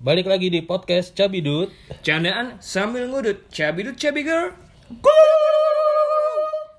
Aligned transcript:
Balik 0.00 0.26
lagi 0.26 0.48
di 0.48 0.64
podcast 0.64 1.12
Cabidut. 1.12 1.68
Candaan 2.00 2.56
sambil 2.58 3.04
ngudut, 3.04 3.44
cabidut 3.52 3.92
cabi 3.94 4.24
girl. 4.24 4.48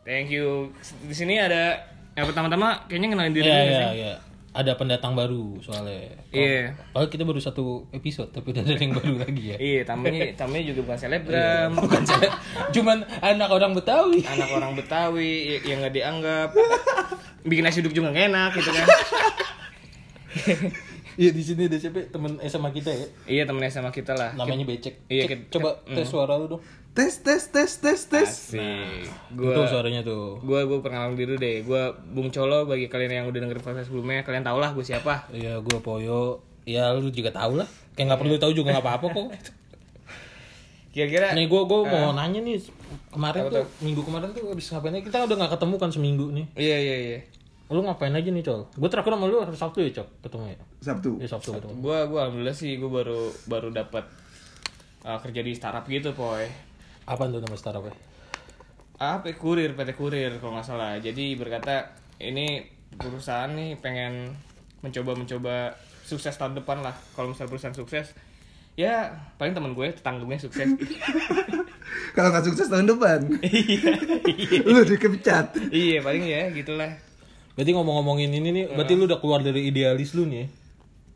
Thank 0.01 0.33
you. 0.33 0.73
Di 1.05 1.13
sini 1.13 1.37
ada 1.37 1.85
yang 2.17 2.25
pertama-tama 2.25 2.89
kayaknya 2.89 3.13
kenalin 3.13 3.31
diri 3.31 3.45
Iya, 3.45 3.53
dulu 3.53 3.61
iya, 3.63 3.77
sih. 3.77 3.93
iya. 3.95 4.15
Ada 4.51 4.75
pendatang 4.75 5.13
baru 5.13 5.61
soalnya. 5.61 6.11
Iya. 6.33 6.75
Padahal 6.91 7.07
kita 7.07 7.23
baru 7.23 7.39
satu 7.39 7.87
episode, 7.91 8.33
tapi 8.33 8.51
udah 8.51 8.65
ada 8.65 8.73
yang 8.75 8.91
baru 8.91 9.13
lagi 9.21 9.43
ya. 9.47 9.57
Iya, 9.61 9.81
tamunya 9.85 10.33
tamunya 10.41 10.63
juga 10.67 10.79
bukan 10.83 10.97
selebgram, 10.99 11.69
Bukan 11.77 12.03
saya, 12.03 12.29
cuman 12.73 12.97
anak 13.21 13.47
orang 13.47 13.71
Betawi. 13.71 14.25
anak 14.25 14.49
orang 14.49 14.73
Betawi 14.75 15.61
yang 15.61 15.79
nggak 15.79 15.93
dianggap. 15.93 16.49
Bikin 17.47 17.63
nasi 17.63 17.79
uduk 17.79 17.93
juga 17.93 18.11
nggak 18.11 18.27
enak 18.27 18.51
gitu 18.57 18.69
kan. 18.73 18.87
Iya 21.13 21.31
di 21.31 21.41
sini 21.41 21.65
ada 21.65 21.75
siapa? 21.75 22.03
Temen 22.05 22.39
SMA 22.41 22.69
kita 22.69 22.89
ya. 22.89 23.07
iya 23.25 23.43
temennya 23.43 23.67
sama 23.69 23.89
kita 23.89 24.13
lah. 24.13 24.31
Namanya 24.33 24.63
Becek. 24.63 25.03
Iya, 25.05 25.25
kita- 25.25 25.51
coba 25.51 25.79
tes 25.85 26.05
suara 26.05 26.35
lu 26.35 26.47
dong. 26.47 26.61
Tes 26.91 27.19
tes 27.19 27.39
tes 27.47 27.71
tes 27.73 27.99
tes. 28.05 28.27
Asik. 28.51 28.59
Itu 29.31 29.39
Gua 29.39 29.63
suaranya 29.63 30.01
tuh. 30.01 30.39
gua 30.41 30.63
gua 30.63 30.79
perkenalan 30.79 31.15
diri 31.15 31.35
deh. 31.35 31.63
Gua 31.63 31.91
Bung 31.95 32.27
Colo 32.29 32.63
bagi 32.65 32.87
kalian 32.87 33.11
yang 33.13 33.25
udah 33.25 33.39
dengerin 33.39 33.59
podcast 33.59 33.87
sebelumnya, 33.87 34.21
kalian 34.21 34.43
tau 34.43 34.57
lah 34.57 34.71
gue 34.71 34.83
siapa. 34.83 35.31
Iya, 35.31 35.59
gua 35.59 35.79
Poyo. 35.79 36.43
Ya 36.63 36.91
lu 36.91 37.07
juga 37.07 37.31
tahu 37.31 37.55
lah. 37.57 37.67
Kayak 37.91 38.11
nggak 38.11 38.21
perlu 38.21 38.35
tahu 38.37 38.51
juga 38.53 38.75
nggak 38.75 38.83
apa-apa 38.83 39.07
kok. 39.09 39.27
Kira-kira 40.91 41.31
Nih 41.31 41.47
gua 41.47 41.63
gua 41.63 41.87
mau 41.87 42.11
nanya 42.11 42.43
nih 42.43 42.59
kemarin 43.07 43.47
Apa 43.47 43.63
tuh 43.63 43.67
minggu 43.79 44.03
kemarin 44.03 44.27
tuh 44.31 44.43
habis 44.45 44.67
ngapain? 44.67 44.99
Kita 44.99 45.23
udah 45.23 45.35
nggak 45.39 45.51
ketemu 45.55 45.75
kan 45.79 45.89
seminggu 45.89 46.25
nih. 46.29 46.45
Iya 46.53 46.77
iya 46.77 46.95
iya. 46.99 47.19
Lu 47.71 47.79
ngapain 47.87 48.11
aja 48.11 48.27
nih, 48.27 48.43
Col? 48.43 48.67
Gue 48.75 48.89
terakhir 48.91 49.15
sama 49.15 49.31
lu 49.31 49.39
hari 49.39 49.55
Sabtu 49.55 49.79
ya, 49.79 49.91
Cok, 49.95 50.07
ketemu 50.27 50.43
ya. 50.51 50.57
Sabtu. 50.83 51.09
Ya 51.23 51.27
Sabtu 51.31 51.49
ketemu. 51.55 51.73
Gua 51.79 52.03
gua 52.11 52.27
alhamdulillah 52.27 52.51
sih 52.51 52.75
gua 52.75 52.99
baru 52.99 53.31
baru 53.47 53.71
dapat 53.71 54.03
uh, 55.07 55.15
kerja 55.23 55.39
di 55.39 55.55
startup 55.55 55.87
gitu, 55.87 56.11
poy. 56.11 56.51
Apaan 57.07 57.31
tuh 57.31 57.39
nama 57.39 57.55
startup 57.55 57.87
ya? 57.87 57.95
Apa 58.99 59.31
kurir 59.39 59.71
PT 59.73 59.95
kurir 59.95 60.35
kalau 60.43 60.59
nggak 60.59 60.67
salah. 60.67 60.99
Jadi 60.99 61.39
berkata 61.39 61.95
ini 62.19 62.67
perusahaan 62.99 63.49
nih 63.55 63.79
pengen 63.79 64.35
mencoba 64.83 65.15
mencoba 65.15 65.55
sukses 66.03 66.35
tahun 66.35 66.59
depan 66.59 66.83
lah. 66.83 66.93
Kalau 67.15 67.31
misalnya 67.31 67.55
perusahaan 67.55 67.73
sukses 67.73 68.11
ya 68.75 69.11
paling 69.35 69.51
teman 69.51 69.75
gue 69.75 69.87
tetangga 69.91 70.23
gue 70.23 70.37
sukses 70.39 70.63
Kalau 72.15 72.27
nggak 72.31 72.45
sukses 72.47 72.71
tahun 72.71 72.87
depan, 72.87 73.19
lu 74.71 74.79
dikepecat. 74.83 75.55
iya 75.71 75.99
paling 75.99 76.23
ya 76.23 76.47
gitulah 76.51 77.10
Berarti 77.53 77.71
ngomong-ngomongin 77.71 78.31
ini 78.31 78.49
nih, 78.49 78.65
berarti 78.69 78.93
lu 78.93 79.05
udah 79.05 79.17
keluar 79.17 79.39
dari 79.39 79.65
idealis 79.65 80.11
lu 80.11 80.23
nih 80.23 80.37
ya? 80.37 80.47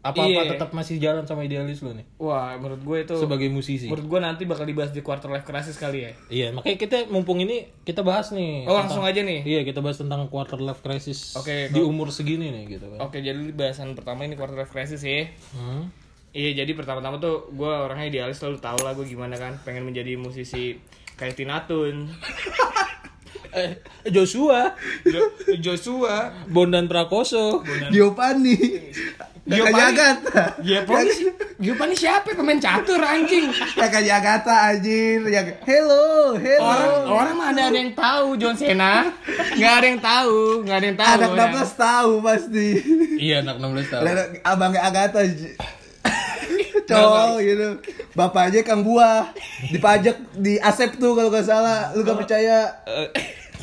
Apa-apa 0.05 0.29
Iya. 0.37 0.51
tetap 0.51 0.69
masih 0.69 0.99
jalan 0.99 1.23
sama 1.23 1.41
idealis 1.41 1.81
lu 1.81 1.89
nih? 1.91 2.05
wah 2.17 2.53
menurut 2.55 2.77
gue 2.79 2.97
itu 3.03 3.15
Sebagai 3.17 3.49
musisi. 3.49 3.85
menurut 3.85 4.05
gue 4.05 4.19
nanti 4.19 4.43
bakal 4.43 4.63
dibahas 4.63 4.89
di 4.89 5.01
quarter 5.01 5.27
life 5.27 5.41
crisis 5.43 5.75
kali 5.75 5.99
ya 5.99 6.11
Iya, 6.29 6.47
makanya 6.51 6.77
kita 6.77 6.97
mumpung 7.07 7.39
ini 7.39 7.65
kita 7.81 8.01
bahas 8.01 8.29
nih. 8.29 8.63
oh 8.63 8.75
langsung 8.75 9.01
aja 9.01 9.17
nih 9.19 9.41
Iya, 9.41 9.63
kita 9.63 9.81
bahas 9.81 9.97
tentang 9.97 10.27
quarter 10.27 10.59
life 10.59 10.79
crisis 10.79 11.33
Oke, 11.33 11.67
di 11.67 11.81
umur 11.81 12.09
segini 12.09 12.53
nih 12.53 12.77
gitu 12.77 12.85
kan. 12.87 13.01
oke 13.01 13.17
jadi 13.17 13.49
bahasan 13.49 13.93
pertama 13.93 14.23
ini 14.23 14.35
quarter 14.35 14.53
life 14.55 14.69
crisis 14.69 15.01
ya 15.01 15.25
Hmm. 15.51 15.89
Iya 16.31 16.53
jadi 16.59 16.71
pertama-tama 16.75 17.17
tuh 17.17 17.49
gue 17.49 17.65
orangnya 17.65 18.05
idealis 18.05 18.37
selalu 18.37 18.59
tau 18.59 18.77
lah 18.77 18.93
gue 18.93 19.07
gimana 19.07 19.33
kan 19.33 19.57
pengen 19.59 19.81
menjadi 19.83 20.13
musisi 20.15 20.77
kayak 21.15 21.33
Tina 21.33 21.63
Tun, 21.63 22.11
Eh, 23.55 23.71
Joshua, 24.05 24.75
Jo- 25.01 25.31
Joshua, 25.57 26.27
Bondan 26.45 26.85
Prakoso. 26.85 27.63
Giovanni. 27.87 28.55
Kakaknya 29.45 29.85
Agatha. 29.87 30.43
Giovanni, 30.59 31.15
Giovanni 31.55 31.95
siapa 31.95 32.33
pemain 32.33 32.57
catur 32.57 32.97
anjing? 32.97 33.47
Kakaknya 33.77 34.17
Agatha 34.17 34.73
anjir. 34.73 35.21
Yang 35.23 35.61
hello, 35.63 36.33
hello. 36.35 36.65
Orang 36.65 36.91
orang 37.07 37.33
mah 37.37 37.47
ada 37.53 37.61
ada 37.69 37.77
yang 37.77 37.93
tahu 37.93 38.35
John 38.35 38.57
Cena, 38.57 39.07
nggak 39.53 39.73
ada 39.77 39.85
yang 39.87 40.01
tahu, 40.01 40.39
nggak 40.65 40.75
ada 40.75 40.85
yang 40.85 40.99
tahu. 40.99 41.13
Anak 41.15 41.29
ya. 41.31 41.47
16 41.61 41.77
tahu 41.77 42.11
pasti. 42.19 42.67
iya, 43.21 43.35
anak 43.39 43.55
16 43.61 43.87
tahun. 43.87 44.03
Lihat 44.03 44.19
Abangnya 44.43 44.81
Agatha. 44.83 45.21
Cowok 46.85 47.41
gitu. 47.41 47.69
Bapaknya 48.13 48.61
Kang 48.61 48.81
Buah. 48.81 49.33
Dipajak 49.69 50.21
di 50.33 50.57
Asep 50.57 50.97
tuh 50.97 51.13
kalau 51.13 51.29
nggak 51.29 51.45
salah. 51.45 51.89
Lu 51.93 52.01
gak 52.01 52.17
percaya? 52.17 52.77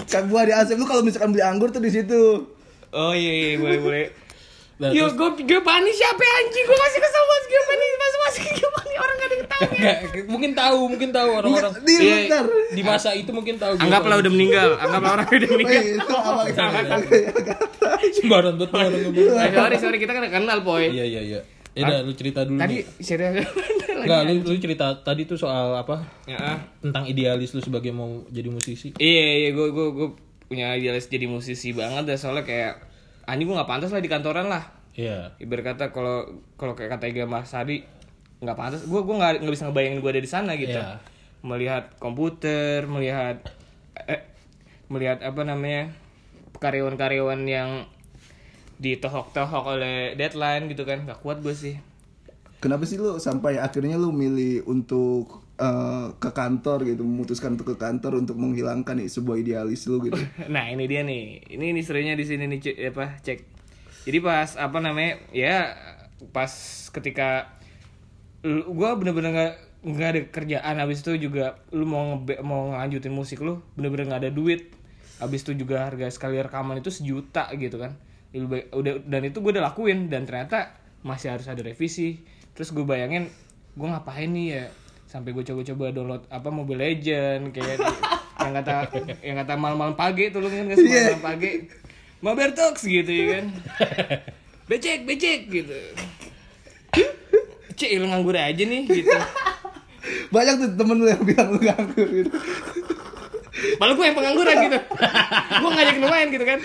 Kang 0.04 0.26
Buah 0.26 0.44
di 0.44 0.52
Asep 0.52 0.74
lu 0.74 0.84
kalau 0.84 1.00
misalkan 1.00 1.30
beli 1.30 1.42
anggur 1.42 1.68
tuh 1.68 1.78
di 1.78 1.88
situ. 1.88 2.46
Oh 2.90 3.12
iya 3.12 3.32
iya 3.32 3.48
boleh 3.56 3.78
boleh. 3.78 4.06
Nah, 4.74 4.90
Yo, 4.90 5.06
terus- 5.06 5.14
gue 5.14 5.46
Giovanni 5.46 5.92
siapa 5.92 6.18
ya, 6.18 6.32
anjing? 6.40 6.64
Gue 6.64 6.74
masih 6.76 6.98
kesel 6.98 7.22
banget 7.22 7.44
Giovanni 7.46 7.86
masuk 7.94 8.20
masuk 8.20 8.42
Giovanni 8.52 8.94
orang 8.96 9.14
gak 9.14 9.22
ada 9.22 9.34
yang 9.34 9.46
tahu. 9.46 9.62
Nggak, 9.72 9.96
mungkin 10.26 10.50
tahu, 10.52 10.78
mungkin 10.88 11.08
tahu 11.12 11.28
orang-orang. 11.32 11.72
Di 11.80 11.94
bentar. 12.02 12.44
Di 12.72 12.82
masa 12.82 13.08
itu 13.12 13.30
mungkin 13.30 13.54
tahu. 13.56 13.72
Anggaplah 13.78 14.16
udah 14.18 14.30
meninggal, 14.30 14.68
anggaplah 14.76 15.10
orang 15.14 15.26
udah 15.28 15.38
Oh, 15.38 15.54
meninggal. 15.54 15.82
itu 15.86 16.16
Agatha. 16.58 16.96
sembarangan 18.12 18.56
betul 18.58 18.76
orang 18.76 19.00
ngomong. 19.00 19.38
Eh, 19.38 19.50
sorry 19.54 19.76
sorry 19.78 19.96
kita 19.96 20.12
kan 20.12 20.22
kenal 20.26 20.58
poy. 20.60 20.90
Iya, 20.90 21.04
iya, 21.06 21.20
iya. 21.22 21.40
Ya 21.72 21.88
udah 21.88 21.98
lu 22.04 22.12
cerita 22.12 22.44
dulu. 22.44 22.60
Tadi 22.60 22.84
serius 23.00 23.48
Enggak, 24.02 24.20
lu, 24.26 24.34
lu 24.42 24.56
cerita 24.58 24.86
tadi 25.00 25.24
tuh 25.24 25.38
soal 25.38 25.78
apa? 25.78 26.02
Ya, 26.26 26.36
ah. 26.36 26.58
Tentang 26.82 27.06
idealis 27.06 27.54
lu 27.54 27.62
sebagai 27.62 27.94
mau 27.94 28.26
jadi 28.28 28.50
musisi. 28.50 28.92
Iya 28.98 29.46
iya 29.46 29.50
gue 29.54 29.68
gue 29.70 29.86
gue 29.94 30.08
punya 30.50 30.74
idealis 30.76 31.08
jadi 31.08 31.24
musisi 31.30 31.72
banget 31.72 32.04
dah 32.10 32.18
soalnya 32.18 32.44
kayak 32.44 32.82
anjing 33.24 33.46
gue 33.48 33.56
nggak 33.56 33.70
pantas 33.70 33.94
lah 33.94 34.02
di 34.02 34.10
kantoran 34.10 34.50
lah. 34.50 34.64
Iya. 34.92 35.32
Ibarat 35.40 35.76
kata 35.76 35.84
kalau 35.94 36.44
kalau 36.58 36.74
kayak 36.76 36.98
kata 36.98 37.08
Iga 37.08 37.24
Mas 37.24 37.48
Sadi 37.48 37.80
nggak 38.42 38.56
pantas. 38.58 38.82
Gue 38.84 39.00
gue 39.06 39.14
nggak 39.16 39.40
nggak 39.40 39.54
bisa 39.54 39.64
ngebayangin 39.70 39.98
gue 40.02 40.10
ada 40.12 40.22
di 40.22 40.30
sana 40.30 40.52
gitu. 40.58 40.76
Iya. 40.76 40.98
Melihat 41.46 41.84
komputer, 41.96 42.84
melihat 42.90 43.38
eh, 43.96 44.28
melihat 44.90 45.22
apa 45.24 45.42
namanya 45.46 45.94
karyawan-karyawan 46.58 47.40
yang 47.48 47.86
ditohok-tohok 48.80 49.64
oleh 49.78 49.96
deadline 50.16 50.70
gitu 50.70 50.86
kan. 50.86 51.04
Gak 51.04 51.20
kuat 51.20 51.42
gue 51.42 51.52
sih. 51.52 51.76
Kenapa 52.62 52.86
sih 52.86 52.94
lu 52.94 53.18
sampai 53.18 53.58
akhirnya 53.58 53.98
lu 53.98 54.14
milih 54.14 54.62
untuk 54.70 55.42
eh, 55.58 56.14
ke 56.14 56.30
kantor 56.30 56.86
gitu, 56.86 57.02
memutuskan 57.02 57.58
untuk 57.58 57.74
ke 57.74 57.76
kantor 57.76 58.22
untuk 58.22 58.38
menghilangkan 58.38 59.02
nih 59.02 59.10
sebuah 59.10 59.42
idealis 59.42 59.82
lu 59.90 59.98
gitu. 60.06 60.14
nah 60.54 60.70
ini 60.70 60.86
dia 60.86 61.02
nih. 61.02 61.42
Ini 61.58 61.74
ini 61.74 61.80
serunya 61.82 62.14
di 62.14 62.22
sini 62.22 62.46
nih 62.46 62.94
apa 62.94 63.18
cek. 63.18 63.38
Jadi 64.06 64.18
pas 64.22 64.54
apa 64.54 64.78
namanya 64.78 65.18
ya 65.34 65.74
pas 66.30 66.50
ketika 66.94 67.50
gua 68.70 68.94
bener-bener 68.94 69.34
nggak 69.34 69.54
nggak 69.82 70.08
ada 70.14 70.20
kerjaan. 70.30 70.74
Habis 70.78 71.02
itu 71.02 71.18
juga 71.18 71.58
lu 71.74 71.82
mau 71.82 72.14
ngebe, 72.14 72.46
mau 72.46 72.70
ngelanjutin 72.70 73.10
musik 73.10 73.42
lu 73.42 73.58
bener-bener 73.74 74.06
nggak 74.06 74.22
ada 74.22 74.30
duit. 74.30 74.70
Habis 75.18 75.42
itu 75.50 75.66
juga 75.66 75.90
harga 75.90 76.14
sekali 76.14 76.38
rekaman 76.38 76.78
itu 76.78 76.94
sejuta 76.94 77.50
gitu 77.58 77.82
kan 77.82 77.98
Lebih 78.32 78.48
baik- 78.48 78.68
udah 78.72 78.92
dan 79.04 79.22
itu 79.28 79.38
gue 79.38 79.52
udah 79.52 79.64
lakuin 79.68 80.08
dan 80.08 80.24
ternyata 80.24 80.72
masih 81.04 81.36
harus 81.36 81.46
ada 81.46 81.60
revisi. 81.60 82.20
Terus 82.52 82.72
gue 82.72 82.84
bayangin 82.84 83.28
gue 83.72 83.88
ngapain 83.88 84.28
nih 84.28 84.46
ya 84.52 84.64
sampai 85.08 85.36
gue 85.36 85.44
coba-coba 85.44 85.92
download 85.92 86.24
apa 86.32 86.48
Mobile 86.48 86.80
Legend 86.80 87.52
kayak 87.52 87.84
yang 88.40 88.52
kata 88.56 88.74
yang 89.20 89.36
kata 89.44 89.52
malam-malam 89.60 89.92
pagi 89.92 90.32
tuh 90.32 90.40
lu 90.40 90.48
kan 90.48 90.64
nggak 90.68 90.78
sih 90.80 90.88
malam 90.88 91.20
pagi? 91.20 91.50
Mobile 92.22 92.52
Talks 92.56 92.88
gitu 92.88 93.12
ya 93.12 93.24
kan? 93.36 93.44
Becek 94.70 95.04
becek 95.04 95.52
gitu. 95.52 95.76
Cek 97.76 97.90
lu 97.98 98.06
nganggur 98.08 98.36
aja 98.36 98.62
nih 98.62 98.88
gitu. 98.88 99.10
Banyak 100.32 100.54
tuh 100.60 100.70
temen 100.78 100.96
lu 101.02 101.06
yang 101.10 101.22
bilang 101.24 101.48
lu 101.52 101.60
nganggur 101.60 102.08
gitu. 102.08 102.30
Malah 103.82 103.94
gue 103.98 104.06
yang 104.06 104.14
pengangguran 104.14 104.56
gitu. 104.70 104.78
Gue 105.58 105.70
ngajakin 105.74 106.00
lumayan 106.06 106.28
gitu 106.30 106.44
kan. 106.46 106.58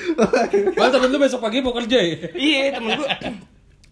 Wah, 0.78 0.90
temen 0.94 1.10
lu 1.10 1.18
besok 1.18 1.42
pagi 1.42 1.66
mau 1.66 1.74
kerja 1.74 1.98
ya? 1.98 2.16
Iya 2.38 2.78
temen 2.78 2.94
gue 2.94 3.10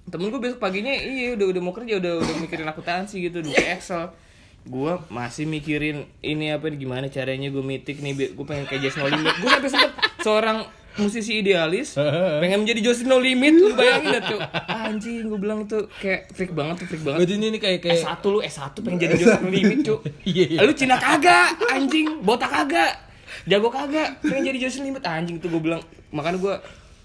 Temen 0.06 0.30
gue 0.30 0.38
besok 0.38 0.62
paginya 0.62 0.94
iya 0.94 1.34
udah 1.34 1.50
udah 1.50 1.62
mau 1.66 1.74
kerja 1.74 1.98
udah 1.98 2.22
udah 2.22 2.36
mikirin 2.38 2.70
akuntansi 2.70 3.26
gitu 3.26 3.42
udah 3.42 3.58
Excel. 3.74 4.14
Gue 4.62 5.02
masih 5.10 5.50
mikirin 5.50 6.06
ini 6.22 6.54
apa 6.54 6.70
nih, 6.70 6.86
gimana 6.86 7.10
caranya 7.10 7.50
gue 7.50 7.66
mitik 7.66 7.98
nih 8.06 8.38
gue 8.38 8.46
pengen 8.46 8.70
kayak 8.70 8.94
No 9.02 9.10
Limit. 9.10 9.34
Gue 9.42 9.50
sampai 9.50 9.70
sempet 9.74 9.92
seorang 10.22 10.58
musisi 10.96 11.44
idealis 11.44 12.00
pengen 12.42 12.64
menjadi 12.64 12.80
Just 12.94 13.10
No 13.10 13.18
Limit 13.18 13.58
lu 13.58 13.74
bayangin 13.74 14.22
dah 14.22 14.24
tuh. 14.30 14.40
Anjing 14.70 15.26
gue 15.26 15.40
bilang 15.42 15.66
tuh 15.66 15.90
kayak 15.98 16.30
freak 16.38 16.54
banget 16.54 16.86
tuh 16.86 16.88
freak 16.90 17.02
banget. 17.02 17.26
Berarti 17.26 17.34
ini, 17.42 17.58
kayak 17.58 17.80
kayak 17.82 18.06
S1 18.06 18.24
lu 18.30 18.40
S1 18.46 18.74
pengen 18.86 18.98
jadi 19.02 19.16
Just 19.18 19.42
No 19.42 19.50
Limit 19.50 19.80
cu. 19.82 19.96
Iya, 20.30 20.46
iya. 20.54 20.60
Lu 20.62 20.74
Cina 20.78 21.02
kagak 21.02 21.58
anjing 21.74 22.22
botak 22.22 22.54
kagak 22.54 23.05
jago 23.44 23.68
kagak 23.68 24.20
pengen 24.20 24.50
jadi 24.50 24.60
Just 24.62 24.80
No 24.80 24.88
Limit. 24.88 25.04
Anjing 25.04 25.38
tuh 25.38 25.50
gue 25.50 25.62
bilang. 25.62 25.82
Makanya 26.10 26.40
gue 26.40 26.54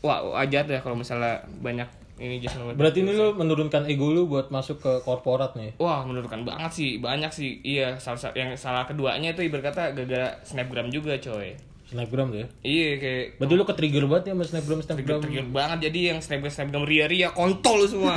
wah 0.00 0.23
wajar 0.32 0.65
deh 0.65 0.79
kalau 0.79 0.94
misalnya 0.94 1.37
banyak 1.59 1.87
ini 2.17 2.38
Just 2.38 2.56
No 2.56 2.67
Limit. 2.67 2.79
Berarti 2.79 3.03
ini 3.03 3.12
lu 3.12 3.35
menurunkan 3.35 3.85
ego 3.85 4.11
lu 4.11 4.25
buat 4.25 4.49
masuk 4.49 4.79
ke 4.79 4.93
korporat 5.03 5.55
nih. 5.55 5.75
Wah 5.77 6.03
menurutkan 6.03 6.43
banget 6.43 6.71
sih. 6.71 6.91
Banyak 6.99 7.29
sih. 7.29 7.59
Iya 7.61 7.97
salah 7.97 8.21
sa- 8.21 8.35
yang 8.35 8.55
salah 8.55 8.85
keduanya 8.85 9.32
itu 9.32 9.43
ibarat 9.43 9.73
kata 9.73 9.93
gara-gara 9.93 10.31
snapgram 10.43 10.88
juga 10.88 11.17
coy 11.17 11.53
Snapgram 11.91 12.31
tuh 12.31 12.41
ya. 12.41 12.49
iya 12.63 12.89
kayak 12.97 13.25
Berarti 13.37 13.53
lu 13.53 13.65
ke-trigger 13.65 14.05
banget 14.07 14.25
ya 14.25 14.33
sama 14.33 14.45
Snapgram 14.47 14.79
Snapgram. 14.81 15.19
trigger 15.21 15.47
banget 15.49 15.79
jadi 15.85 16.01
yang 16.09 16.19
snapgram 16.19 16.49
snapgram 16.49 16.85
ria 16.85 17.05
ria 17.05 17.29
kontol 17.29 17.83
semua 17.85 18.15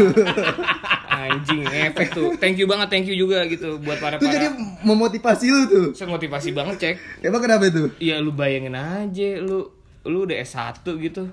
anjing 1.10 1.62
efek 1.66 2.10
tuh 2.12 2.38
thank 2.38 2.56
you 2.56 2.66
banget 2.66 2.88
thank 2.88 3.06
you 3.06 3.16
juga 3.16 3.46
gitu 3.46 3.78
buat 3.80 3.98
para 3.98 4.16
Itu 4.16 4.26
jadi 4.26 4.50
memotivasi 4.82 5.46
lu 5.48 5.62
tuh. 5.66 5.88
saya 5.94 6.06
motivasi 6.08 6.50
banget 6.52 6.76
cek 6.78 6.96
Emang 7.24 7.40
kenapa 7.40 7.66
itu? 7.66 7.90
Iya 7.98 8.20
lu 8.20 8.30
bayangin 8.32 8.74
aja 8.74 9.30
lu 9.38 9.70
lu 10.04 10.18
udah 10.22 10.36
S1 10.38 10.84
gitu. 11.00 11.32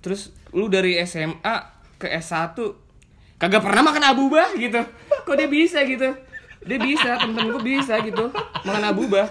Terus 0.00 0.20
lu 0.50 0.66
dari 0.66 0.96
SMA 1.02 1.54
ke 1.96 2.08
S1 2.10 2.56
kagak 3.36 3.60
pernah 3.60 3.82
makan 3.84 4.04
abubah 4.08 4.50
gitu. 4.56 4.80
Kok 5.22 5.34
dia 5.36 5.46
bisa 5.46 5.84
gitu? 5.84 6.08
Dia 6.62 6.78
bisa, 6.78 7.18
temen-temen 7.18 7.48
gue 7.52 7.64
bisa 7.66 7.94
gitu. 8.00 8.30
Makan 8.62 8.84
abubah. 8.86 9.26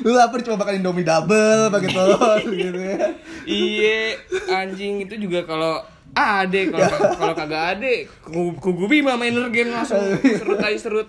Lu 0.00 0.10
lapar 0.10 0.38
cuma 0.40 0.54
makan 0.56 0.78
Indomie 0.78 1.02
double 1.02 1.66
pakai 1.68 1.88
telur 1.88 2.40
gitu 2.62 2.78
ya. 2.78 2.96
Iya, 3.42 4.00
anjing 4.52 5.02
itu 5.02 5.18
juga 5.18 5.42
kalau 5.42 5.82
ade 6.12 6.68
kalau 6.68 6.86
kalau 7.20 7.34
kagak 7.34 7.62
ade 7.74 8.04
ku 8.20 8.52
ku 8.54 8.70
bima 8.84 9.16
main 9.16 9.32
energen 9.32 9.70
langsung 9.70 9.98
serut 10.38 10.58
aja 10.58 10.78
serut. 10.78 11.08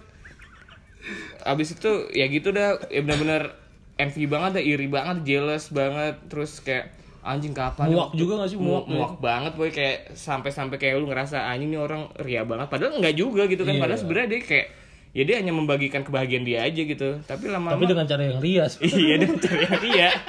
Abis 1.44 1.76
itu 1.76 1.92
ya 2.10 2.26
gitu 2.26 2.50
dah 2.50 2.80
ya 2.88 3.02
benar-benar 3.02 3.54
envy 3.94 4.26
banget 4.26 4.58
dah, 4.58 4.64
iri 4.64 4.88
banget, 4.88 5.22
jealous 5.22 5.70
banget, 5.70 6.18
terus 6.26 6.58
kayak 6.58 6.90
anjing 7.22 7.54
kapan 7.54 7.88
Muak 7.88 8.12
juga 8.14 8.42
gak 8.42 8.50
sih? 8.50 8.58
muak 8.58 8.84
Muak 8.84 8.84
ya? 8.84 8.94
muak 8.98 9.14
banget 9.18 9.54
boy 9.54 9.70
kayak 9.70 10.12
sampai 10.12 10.50
sampai 10.50 10.76
kayak 10.76 10.98
lu 10.98 11.06
ngerasa 11.06 11.40
anjing 11.46 11.70
nih 11.70 11.80
orang 11.80 12.12
ria 12.18 12.44
banget 12.44 12.68
padahal 12.68 13.00
enggak 13.00 13.16
juga 13.16 13.46
gitu 13.46 13.64
kan 13.64 13.76
Iya. 13.76 13.80
padahal 13.80 14.00
sebenarnya 14.02 14.28
dia 14.28 14.42
kayak 14.42 14.68
ya 15.14 15.24
dia 15.24 15.38
hanya 15.38 15.54
membagikan 15.54 16.02
kebahagiaan 16.02 16.42
dia 16.42 16.66
aja 16.66 16.82
gitu 16.82 17.22
tapi 17.24 17.46
lama-lama 17.48 17.78
Tapi 17.78 17.86
dengan 17.86 18.06
cara 18.10 18.22
yang 18.26 18.40
rias. 18.42 18.82
iya 18.84 19.16
dengan 19.22 19.38
cara 19.38 19.62
yang 19.62 19.82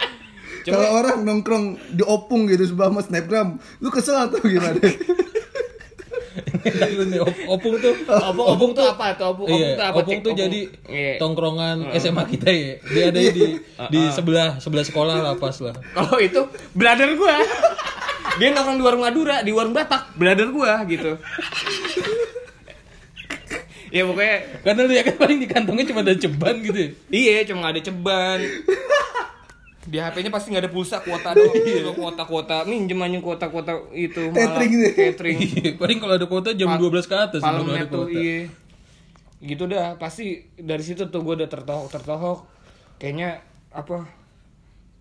Kalau 0.64 0.80
Cuma 0.80 0.96
orang 0.96 1.18
nongkrong 1.28 1.64
di 1.92 2.00
opung 2.00 2.48
gitu 2.48 2.64
sebelah 2.64 2.88
sama 2.88 3.04
snapgram, 3.04 3.48
lu 3.84 3.92
kesel 3.92 4.16
atau 4.16 4.40
gimana? 4.40 4.80
Op- 7.20 7.60
opung 7.60 7.76
tuh 7.76 7.92
opung, 8.08 8.46
opung 8.48 8.70
tuh 8.72 8.84
apa 8.88 9.12
tuh? 9.12 9.36
Opung, 9.36 9.46
opung 9.46 9.60
iya, 9.60 9.76
tuh 9.76 9.84
apa? 9.84 9.96
opung 10.00 10.18
tuh 10.24 10.32
opung. 10.32 10.40
jadi 10.40 10.60
Iya. 10.88 11.12
tongkrongan 11.20 11.76
SMA 12.00 12.24
kita 12.26 12.48
ya. 12.48 12.72
Dia 12.80 13.04
ada 13.12 13.20
di 13.20 13.46
di 13.92 14.00
sebelah 14.08 14.56
sebelah 14.56 14.84
sekolah 14.88 15.16
lah 15.20 15.34
pas 15.36 15.52
lah. 15.60 15.76
Kalau 15.92 16.16
itu 16.16 16.40
brother 16.72 17.12
gua. 17.14 17.36
Dia 18.40 18.50
nongkrong 18.50 18.78
di 18.80 18.84
warung 18.88 19.02
Madura, 19.04 19.36
di 19.44 19.52
warung 19.52 19.76
Batak, 19.76 20.16
brother 20.16 20.48
gua 20.48 20.80
gitu. 20.88 21.20
Ya 23.94 24.02
pokoknya 24.02 24.36
Karena 24.66 24.80
lu 24.82 24.92
ya 24.92 25.02
kan 25.06 25.14
paling 25.14 25.38
di 25.38 25.46
kantongnya 25.46 25.86
cuma 25.86 26.02
ada 26.02 26.18
ceban 26.18 26.54
gitu. 26.60 26.78
ya. 26.82 26.88
iya 27.14 27.46
cuma 27.46 27.70
ada 27.70 27.78
ceban. 27.78 28.42
Di 29.84 30.00
HP-nya 30.00 30.32
pasti 30.32 30.48
nggak 30.48 30.64
ada 30.64 30.72
pulsa 30.72 30.96
kuota 31.04 31.36
doang. 31.36 31.52
Gitu, 31.52 31.92
kuota-kuota 31.92 32.64
minjem 32.64 32.96
aja 32.96 33.20
kuota-kuota 33.20 33.72
itu 33.92 34.32
malah 34.32 34.56
Catering 34.56 34.72
gitu. 34.72 34.88
catering. 34.96 35.38
Iya, 35.60 35.70
paling 35.76 35.98
kalau 36.00 36.14
ada 36.16 36.24
kuota 36.24 36.50
jam 36.56 36.72
12 36.72 37.04
ke 37.04 37.14
atas 37.14 37.40
baru 37.44 37.68
ada 37.68 37.84
kuota. 37.84 38.08
iya. 38.16 38.48
Gitu 39.44 39.68
dah, 39.68 40.00
pasti 40.00 40.40
dari 40.56 40.80
situ 40.80 41.04
tuh 41.12 41.20
gue 41.20 41.36
udah 41.36 41.48
tertohok 41.52 41.92
tertohok. 41.92 42.48
Kayaknya 42.96 43.44
apa? 43.76 44.08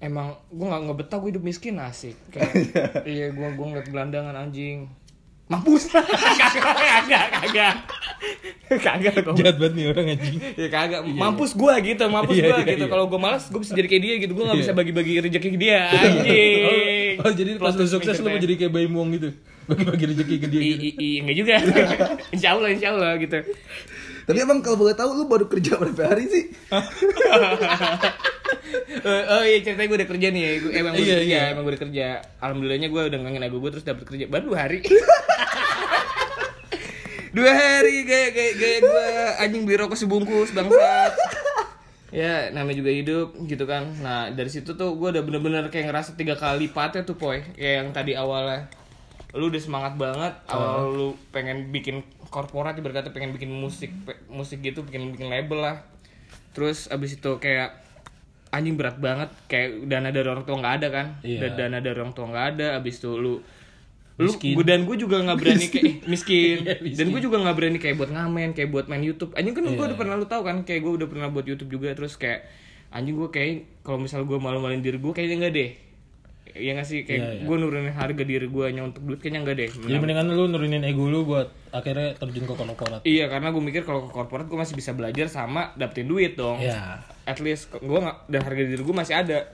Emang 0.03 0.35
gue 0.51 0.67
nggak 0.67 0.81
nggak 0.83 0.97
betah 0.99 1.17
gue 1.23 1.29
hidup 1.31 1.43
miskin 1.47 1.79
asik. 1.79 2.19
Kayak 2.27 2.51
iya 3.07 3.31
gue 3.31 3.47
gue 3.55 3.65
ngeliat 3.71 3.87
gelandangan 3.87 4.35
anjing. 4.35 4.91
Mampus. 5.51 5.83
kagak 5.91 6.51
kagak 6.55 7.25
kagak. 7.35 7.75
Kagak 8.73 9.13
kok. 9.21 9.35
Jahat 9.35 9.55
banget 9.59 9.73
nih 9.75 9.85
orang 9.91 10.05
anjing. 10.15 10.37
Ya 10.55 10.67
kagak, 10.71 11.01
mampus 11.03 11.51
gua 11.53 11.77
gitu, 11.83 12.03
mampus 12.07 12.35
Iya, 12.39 12.43
gua 12.47 12.57
iya, 12.63 12.65
gitu. 12.73 12.85
iya. 12.87 12.89
Kalau 12.89 13.05
gua 13.11 13.19
malas, 13.19 13.43
gua 13.51 13.59
bisa 13.59 13.75
jadi 13.75 13.87
kayak 13.91 14.03
dia 14.07 14.13
gitu. 14.23 14.31
Gua 14.33 14.43
nggak 14.49 14.57
Iya. 14.57 14.65
bisa 14.65 14.73
bagi-bagi 14.73 15.13
rezeki 15.19 15.49
ke 15.53 15.59
dia. 15.59 15.81
Anjing. 15.91 17.15
Oh, 17.21 17.31
jadi 17.35 17.51
pas 17.59 17.75
lu 17.75 17.85
sukses 17.85 18.15
lu 18.23 18.27
mau 18.31 18.39
jadi 18.39 18.55
kayak 18.55 18.71
Baim 18.71 18.93
Wong 18.95 19.09
gitu. 19.19 19.29
Bagi-bagi 19.67 20.05
rezeki 20.15 20.35
ke 20.39 20.47
dia 20.47 20.61
gitu. 20.63 20.79
i, 20.79 20.89
i, 20.95 21.09
enggak 21.21 21.35
juga. 21.37 21.55
insya 22.35 22.49
Allah, 22.55 22.69
insya 22.71 22.87
Allah 22.95 23.11
gitu. 23.19 23.37
Tapi 24.23 24.37
emang 24.39 24.63
kalau 24.63 24.79
boleh 24.79 24.95
tahu 24.95 25.11
lu 25.13 25.25
baru 25.27 25.45
kerja 25.47 25.75
berapa 25.75 26.03
hari 26.09 26.25
sih? 26.27 26.43
Eh, 29.03 29.23
oh 29.27 29.43
iya 29.43 29.59
ceritanya 29.59 29.87
gue 29.91 29.97
udah 29.99 30.09
kerja 30.15 30.27
nih. 30.31 30.43
Emang 30.79 30.95
gue 30.95 31.03
Iya, 31.03 31.11
udah 31.11 31.19
kerja 31.19 31.35
iya. 31.35 31.51
emang 31.51 31.63
gue 31.67 31.73
udah 31.75 31.83
kerja. 31.83 32.07
Alhamdulillahnya 32.39 32.87
gue 32.87 33.01
udah 33.11 33.19
ngangin 33.19 33.41
lagu 33.43 33.57
gue 33.59 33.71
terus 33.75 33.83
dapet 33.83 34.03
kerja. 34.07 34.25
Baru 34.31 34.53
dua 34.53 34.59
hari. 34.65 34.79
Dua 37.33 37.49
hari 37.49 38.05
kayak 38.05 38.29
kayak 38.37 38.53
kayak 38.61 38.79
gue 38.85 39.05
anjing 39.41 39.65
beli 39.65 39.81
rokok 39.81 39.97
sebungkus 39.97 40.53
bangsat. 40.53 41.17
Ya 42.13 42.53
namanya 42.53 42.77
juga 42.77 42.93
hidup 42.93 43.33
gitu 43.49 43.65
kan. 43.65 43.89
Nah 44.05 44.29
dari 44.29 44.53
situ 44.53 44.77
tuh 44.77 44.93
gue 44.93 45.09
udah 45.17 45.23
bener-bener 45.25 45.65
kayak 45.73 45.89
ngerasa 45.89 46.13
tiga 46.13 46.37
kali 46.37 46.69
lipatnya 46.69 47.01
tuh 47.01 47.17
poy. 47.17 47.41
Kayak 47.57 47.73
yang 47.81 47.89
tadi 47.89 48.13
awalnya 48.13 48.69
lu 49.33 49.47
udah 49.47 49.57
semangat 49.57 49.93
banget 49.95 50.33
awal 50.47 50.89
lu 50.89 51.07
pengen 51.29 51.69
bikin 51.69 52.01
korporat 52.27 52.77
berkata 52.77 53.09
pengen 53.09 53.31
bikin 53.31 53.49
musik 53.49 53.89
pe- 54.03 54.21
musik 54.27 54.61
gitu 54.61 54.81
bikin 54.81 55.09
bikin 55.09 55.27
label 55.27 55.59
lah 55.59 55.75
terus 56.51 56.85
abis 56.87 57.17
itu 57.17 57.31
kayak 57.37 57.81
anjing 58.49 58.77
berat 58.77 58.97
banget 58.97 59.33
kayak 59.47 59.69
dana 59.83 60.09
dari 60.09 60.27
orang 60.27 60.43
tua 60.43 60.55
nggak 60.55 60.75
ada 60.77 60.87
kan. 60.91 61.07
Da- 61.19 61.57
dana 61.57 61.77
dari 61.79 61.97
orang 61.97 62.13
tua 62.13 62.29
nggak 62.29 62.45
ada 62.53 62.67
abis 62.77 63.01
itu 63.01 63.11
lu 63.11 63.41
lu 64.13 64.29
Miskin. 64.29 64.53
gua- 64.53 64.61
dan 64.63 64.85
gue 64.85 64.93
juga 64.95 65.17
nggak 65.19 65.37
berani 65.39 65.65
kayak 65.67 65.85
miskin. 66.13 66.57
Iya, 66.61 66.75
miskin. 66.79 66.93
dan 66.93 67.05
gue 67.09 67.21
juga 67.23 67.41
nggak 67.41 67.55
berani 67.57 67.77
kayak 67.79 67.97
buat 67.97 68.11
ngamen 68.11 68.53
kayak 68.53 68.69
buat 68.69 68.85
main 68.85 69.01
YouTube 69.01 69.33
anjing 69.33 69.51
kan 69.51 69.65
gue 69.65 69.73
Iya. 69.73 69.89
udah 69.89 69.97
pernah 69.97 70.15
lu 70.15 70.27
tahu 70.27 70.41
kan 70.43 70.61
kayak 70.61 70.85
gue 70.85 70.93
udah 70.93 71.07
pernah 71.09 71.27
buat 71.27 71.41
YouTube 71.43 71.71
juga 71.71 71.89
terus 71.91 72.13
kayak 72.13 72.45
anjing 72.89 73.17
gue 73.17 73.25
kayak 73.27 73.51
kalau 73.81 73.97
misal 73.97 74.21
gue 74.21 74.37
malu-maluin 74.37 74.79
diri 74.79 74.95
gue 74.95 75.09
kayaknya 75.11 75.35
enggak 75.39 75.53
deh 75.55 75.69
ya 76.53 76.71
nggak 76.71 76.85
sih 76.85 77.01
kayak 77.01 77.19
Iya, 77.19 77.29
iya. 77.33 77.43
gue 77.43 77.55
nurunin 77.55 77.89
harga 77.89 78.23
diri 78.23 78.45
gue 78.45 78.63
hanya 78.63 78.81
untuk 78.83 79.01
duit 79.01 79.17
kayaknya 79.17 79.41
enggak 79.41 79.57
deh 79.57 79.69
Jadi 79.69 79.97
mendingan 79.97 80.27
lu 80.27 80.45
nurunin 80.45 80.81
ego 80.81 81.05
lu 81.05 81.23
buat 81.23 81.49
akhirnya 81.69 82.13
terjun 82.13 82.43
ke 82.43 82.53
korporat. 82.53 83.01
Iya 83.01 83.25
karena 83.27 83.49
gue 83.49 83.59
mikir 83.59 83.81
kalau 83.81 84.05
ke 84.05 84.11
korporat 84.11 84.45
gue 84.45 84.55
masih 84.55 84.73
bisa 84.73 84.91
belajar 84.91 85.25
sama 85.27 85.73
dapetin 85.73 86.05
duit 86.05 86.33
dong. 86.33 86.57
Iya. 86.57 87.01
At 87.23 87.37
least 87.37 87.69
gue 87.71 87.99
nggak 87.99 88.17
dan 88.27 88.41
harga 88.41 88.63
diri 88.63 88.79
gue 88.79 88.95
masih 88.95 89.15
ada. 89.15 89.49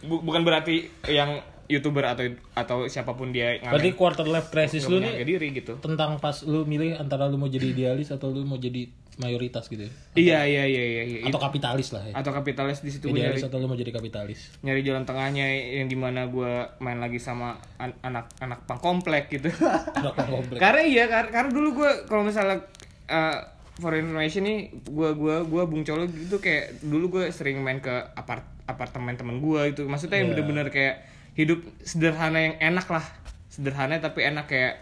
Bu- 0.00 0.20
bukan 0.20 0.42
berarti 0.42 0.86
yang 1.04 1.40
youtuber 1.66 2.00
atau 2.02 2.24
atau 2.54 2.78
siapa 2.86 3.12
pun 3.12 3.28
dia 3.28 3.56
ngamen 3.58 3.72
Berarti 3.74 3.90
quarter 3.92 4.24
life 4.24 4.48
crisis 4.48 4.84
lu 4.84 4.98
nih 4.98 5.20
diri 5.22 5.52
gitu. 5.54 5.76
tentang 5.78 6.16
pas 6.16 6.40
lu 6.42 6.64
milih 6.64 6.96
antara 6.96 7.24
lu 7.24 7.36
mau 7.36 7.44
jadi 7.46 7.68
idealis 7.68 8.08
atau 8.08 8.28
lu 8.28 8.40
mau 8.42 8.56
jadi 8.56 8.88
mayoritas 9.18 9.66
gitu 9.66 9.82
ya. 9.82 9.92
Iya 10.14 10.38
iya 10.44 10.64
iya 10.64 10.82
iya. 10.84 11.02
iya. 11.04 11.18
Atau 11.24 11.38
kapitalis 11.38 11.90
lah 11.90 12.02
ya. 12.02 12.14
atau 12.14 12.30
kapitalis 12.32 12.80
di 12.80 12.88
situ 12.88 13.06
gue 13.06 13.16
nyari 13.16 13.34
Idealis 13.34 13.44
atau 13.44 13.58
lu 13.58 13.66
mau 13.66 13.74
jadi 13.74 13.90
kapitalis. 13.90 14.54
nyari 14.60 14.80
jalan 14.80 15.02
tengahnya 15.02 15.46
yang 15.74 15.86
di 15.86 15.94
mana 15.94 16.26
gue 16.26 16.52
main 16.78 16.96
lagi 16.96 17.18
sama 17.18 17.52
an- 17.76 17.98
anak 18.00 18.30
anak 18.38 18.62
pang 18.64 18.78
komplek 18.78 19.28
gitu. 19.28 19.50
Berapa 19.98 20.22
komplek? 20.24 20.58
karena 20.58 20.82
iya 20.82 21.04
kar- 21.04 21.28
karena 21.28 21.48
dulu 21.48 21.68
gue 21.76 21.90
kalau 22.04 22.22
misalnya 22.22 22.62
uh, 23.06 23.38
for 23.76 23.92
information 23.92 24.42
nih 24.42 24.58
gue 24.84 25.10
gua 25.12 25.42
gua 25.42 25.62
bung 25.62 25.82
colo 25.82 26.02
gitu 26.04 26.38
kayak 26.38 26.78
dulu 26.80 27.10
gue 27.12 27.24
sering 27.28 27.58
main 27.58 27.78
ke 27.78 27.90
apart 28.12 28.42
apartemen 28.64 29.14
temen 29.14 29.38
gue 29.38 29.60
itu 29.68 29.82
maksudnya 29.82 30.18
yang 30.18 30.28
Iya. 30.28 30.34
bener-bener 30.36 30.66
kayak 30.68 30.94
hidup 31.32 31.58
sederhana 31.80 32.38
yang 32.40 32.54
enak 32.60 32.86
lah 32.86 33.06
sederhana 33.48 33.96
tapi 33.96 34.22
enak 34.22 34.46
kayak 34.46 34.74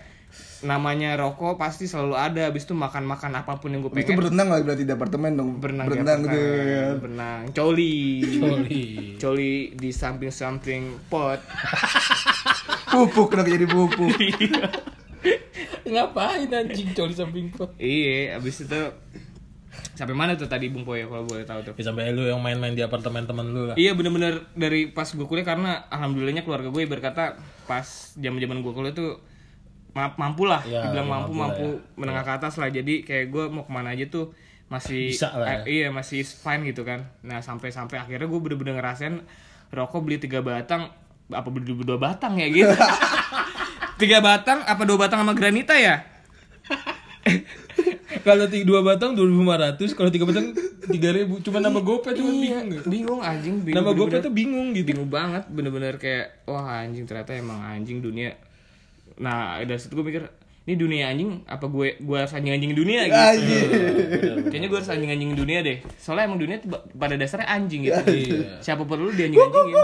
namanya 0.59 1.13
rokok 1.15 1.57
pasti 1.57 1.85
selalu 1.85 2.15
ada 2.15 2.49
habis 2.49 2.63
itu 2.63 2.73
makan 2.73 3.05
makan 3.05 3.35
apa 3.35 3.57
pun 3.57 3.69
yang 3.69 3.81
gue 3.81 3.91
Itu 3.91 3.99
pengen 4.07 4.19
berenang 4.19 4.49
lah 4.49 4.59
berarti 4.63 4.83
di 4.83 4.93
apartemen 4.93 5.33
dong. 5.33 5.51
berenang 5.57 5.85
di 5.85 5.91
berenang 5.93 6.21
gitu. 6.23 6.39
ya. 6.39 6.85
berenang 6.97 7.43
coli 7.51 7.97
Coli. 8.39 8.85
coli 9.17 9.53
di 9.73 9.91
samping 9.91 10.31
samping 10.31 10.83
pot 11.07 11.37
Pupuk 12.87 13.29
kenapa 13.29 13.49
jadi 13.49 13.67
pupuk? 13.67 14.09
Ngapain 15.87 16.49
anjing 16.49 16.89
coli 16.93 17.13
samping 17.13 17.47
pot? 17.49 17.71
iya 17.77 18.35
habis 18.35 18.59
itu 18.59 18.81
sampai 19.93 20.13
mana 20.13 20.33
tuh 20.35 20.45
tadi 20.47 20.69
bung 20.69 20.83
Poyo 20.83 21.05
kalau 21.07 21.25
boleh 21.25 21.45
tahu 21.45 21.61
tuh 21.63 21.73
Ya, 21.75 21.85
sampai 21.87 22.11
lu 22.11 22.25
yang 22.25 22.41
main-main 22.41 22.73
di 22.73 22.81
apartemen 22.81 23.25
temen 23.25 23.49
lu 23.49 23.65
lah. 23.67 23.77
Iya 23.77 23.93
bener-bener 23.93 24.45
dari 24.53 24.89
pas 24.89 25.05
gue 25.07 25.23
kuliah 25.23 25.45
karena 25.45 25.85
alhamdulillahnya 25.87 26.43
keluarga 26.43 26.69
gue 26.69 26.83
berkata 26.85 27.37
pas 27.65 27.85
zaman 28.15 28.37
zaman 28.39 28.61
gue 28.61 28.73
kuliah 28.73 28.93
tuh 28.93 29.21
mampu 29.97 30.45
lah, 30.45 30.61
Ya, 30.63 30.85
dibilang 30.85 31.09
ya, 31.09 31.13
mampu 31.17 31.33
mampu 31.33 31.65
mampu 31.65 31.67
menengah 31.97 32.23
ke 32.23 32.33
atas 32.37 32.61
lah. 32.61 32.69
Jadi 32.69 33.01
kayak 33.03 33.33
gue 33.33 33.45
mau 33.49 33.65
ke 33.65 33.73
mana 33.73 33.97
aja 33.97 34.05
tuh 34.07 34.37
masih 34.67 35.15
Bisa 35.15 35.33
lah 35.33 35.47
ya. 35.47 35.59
eh, 35.65 35.81
iya 35.83 35.89
masih 35.89 36.21
fine 36.23 36.69
gitu 36.69 36.85
kan. 36.85 37.09
Nah 37.25 37.41
sampai 37.41 37.71
sampai 37.71 37.97
akhirnya 37.97 38.27
gue 38.27 38.41
bener-bener 38.41 38.77
ngerasain 38.77 39.25
rokok 39.71 40.05
beli 40.05 40.19
tiga 40.19 40.43
batang 40.43 40.91
apa 41.27 41.49
beli 41.49 41.67
dua 41.67 41.97
batang 41.97 42.37
ya 42.37 42.47
gitu. 42.47 42.71
tiga 44.03 44.21
batang 44.21 44.63
apa 44.63 44.83
dua 44.85 44.99
batang 45.01 45.25
sama 45.25 45.33
granita 45.33 45.73
ya? 45.75 46.03
Kalau 48.27 48.51
tiga 48.51 48.67
dua 48.67 48.81
batang 48.83 49.15
2500, 49.15 49.95
kalau 49.95 50.11
tiga 50.11 50.27
batang 50.27 50.51
3000 50.51 51.47
cuma 51.47 51.59
nama 51.63 51.79
GoPay 51.79 52.13
cuma 52.15 52.31
bingung. 52.33 52.67
Iya, 52.67 52.83
bingung 52.83 53.21
anjing 53.23 53.57
bingung. 53.63 53.77
Nama 53.77 53.91
bener-bener. 53.93 54.23
tuh 54.23 54.33
bingung 54.35 54.69
gitu. 54.75 54.87
bingung 54.91 55.11
banget 55.11 55.43
bener-bener 55.47 55.95
kayak 55.95 56.43
wah 56.43 56.83
anjing 56.83 57.07
ternyata 57.07 57.35
emang 57.35 57.59
anjing 57.61 58.03
dunia 58.03 58.35
nah 59.17 59.61
dari 59.65 59.81
situ 59.81 59.97
gue 59.97 60.05
mikir 60.05 60.25
ini 60.67 60.75
dunia 60.75 61.15
anjing 61.15 61.47
apa 61.47 61.71
gue 61.71 61.95
gue 62.03 62.17
harus 62.19 62.35
anjing 62.35 62.51
anjing 62.51 62.75
dunia 62.75 63.07
gitu? 63.07 63.15
Anjing. 63.15 63.67
kayaknya 64.51 64.67
gue 64.67 64.79
harus 64.83 64.91
anjing 64.91 65.11
anjing 65.15 65.31
dunia 65.39 65.59
deh. 65.63 65.79
Soalnya 65.95 66.27
emang 66.27 66.43
dunia 66.43 66.59
tuh 66.59 66.75
pada 66.99 67.15
dasarnya 67.15 67.47
anjing 67.47 67.87
gitu. 67.87 68.03
Iya. 68.11 68.59
siapa 68.59 68.83
perlu 68.83 69.15
dia 69.15 69.31
anjing 69.31 69.39
anjingin 69.39 69.75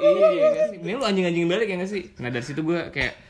iya 0.00 0.64
ini 0.80 0.96
lu 0.96 1.04
anjing 1.04 1.28
anjing 1.28 1.44
balik 1.44 1.68
ya 1.68 1.76
nggak 1.76 1.92
sih? 1.92 2.08
Nah 2.24 2.32
dari 2.32 2.40
situ 2.40 2.64
gue 2.64 2.88
kayak 2.88 3.20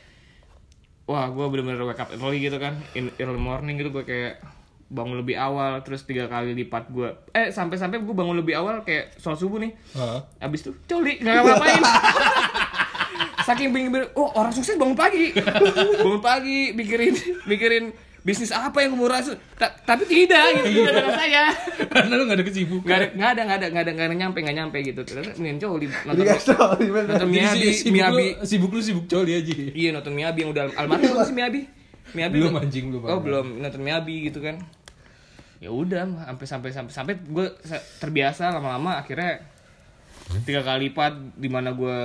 wah 1.03 1.27
gue 1.27 1.45
bener-bener 1.51 1.83
wake 1.83 1.99
up 1.99 2.15
early 2.15 2.39
gitu 2.39 2.55
kan. 2.63 2.79
In 2.95 3.11
early 3.19 3.35
morning 3.43 3.75
gitu 3.75 3.91
gue 3.91 4.07
kayak 4.07 4.39
bangun 4.87 5.19
lebih 5.19 5.35
awal 5.35 5.83
terus 5.83 6.07
tiga 6.07 6.31
kali 6.31 6.55
lipat 6.55 6.91
gue 6.95 7.11
eh 7.35 7.51
sampai-sampai 7.51 7.99
gue 7.99 8.15
bangun 8.15 8.39
lebih 8.39 8.55
awal 8.55 8.87
kayak 8.87 9.19
sholat 9.19 9.35
subuh 9.35 9.59
nih. 9.59 9.75
Hah? 9.99 10.23
Abis 10.39 10.63
itu 10.63 10.71
coli 10.87 11.19
nggak 11.19 11.43
ngapain 11.43 11.83
Saking 13.51 13.69
bingung 13.69 13.91
oh 14.15 14.31
orang 14.33 14.49
sukses 14.49 14.75
bangun 14.75 14.95
pagi. 14.95 15.35
Bangun 16.01 16.19
pagi 16.19 16.71
mikirin 16.71 17.13
mikirin 17.43 17.85
bisnis 18.21 18.49
apa 18.49 18.79
yang 18.79 18.93
rasu 19.01 19.33
Ta- 19.57 19.73
tapi 19.81 20.05
tidak 20.05 20.61
gitu. 20.61 20.85
Dengan 20.85 21.09
saya 21.09 21.49
Karena 21.89 22.13
lu 22.13 22.23
gak 22.23 22.37
ada 22.37 22.45
kesibukan. 22.45 22.85
nggak 22.85 22.97
ada 23.01 23.07
nggak 23.11 23.29
ada 23.33 23.41
nggak 23.41 23.57
ada 23.57 23.67
nggak 23.67 23.81
ada 23.81 23.91
nggak 23.91 24.07
ada 24.07 24.15
nyampe 24.15 24.37
nggak 24.39 24.55
nyampe 24.55 24.77
gitu. 24.81 25.01
Ternyata 25.01 25.29
mending 25.35 25.57
coli 25.59 25.85
nonton 26.05 26.23
Iya, 26.23 26.35
nonton 26.37 27.27
Jadi 27.27 27.33
Miyabi 27.33 27.59
si- 27.65 27.77
sibuk 27.81 27.93
Miyabi 27.97 28.25
lu, 28.31 28.45
sibuk 28.45 28.71
lu 28.71 28.81
sibuk 28.81 29.05
coli 29.05 29.31
aja. 29.33 29.53
iya 29.73 29.89
nonton 29.91 30.13
Miyabi 30.13 30.39
yang 30.41 30.51
udah 30.53 30.63
almarhum 30.77 31.11
kan 31.11 31.25
si 31.25 31.33
Miyabi 31.33 31.61
Miyabi 32.11 32.35
Belum, 32.39 32.53
anjing, 32.55 32.85
belum. 32.87 33.03
oh 33.03 33.19
belum 33.19 33.45
nonton 33.59 33.81
Miyabi 33.81 34.15
gitu 34.27 34.39
kan. 34.39 34.61
Ya 35.57 35.69
udah 35.69 36.05
sampai 36.23 36.45
sampai 36.45 36.69
sampai 36.71 36.91
sampai 36.91 37.13
gue 37.19 37.45
terbiasa 37.97 38.49
lama-lama 38.49 38.97
akhirnya 38.97 39.41
tiga 40.41 40.61
kali 40.61 40.87
lipat 40.87 41.13
di 41.35 41.47
mana 41.47 41.71
gue 41.71 41.97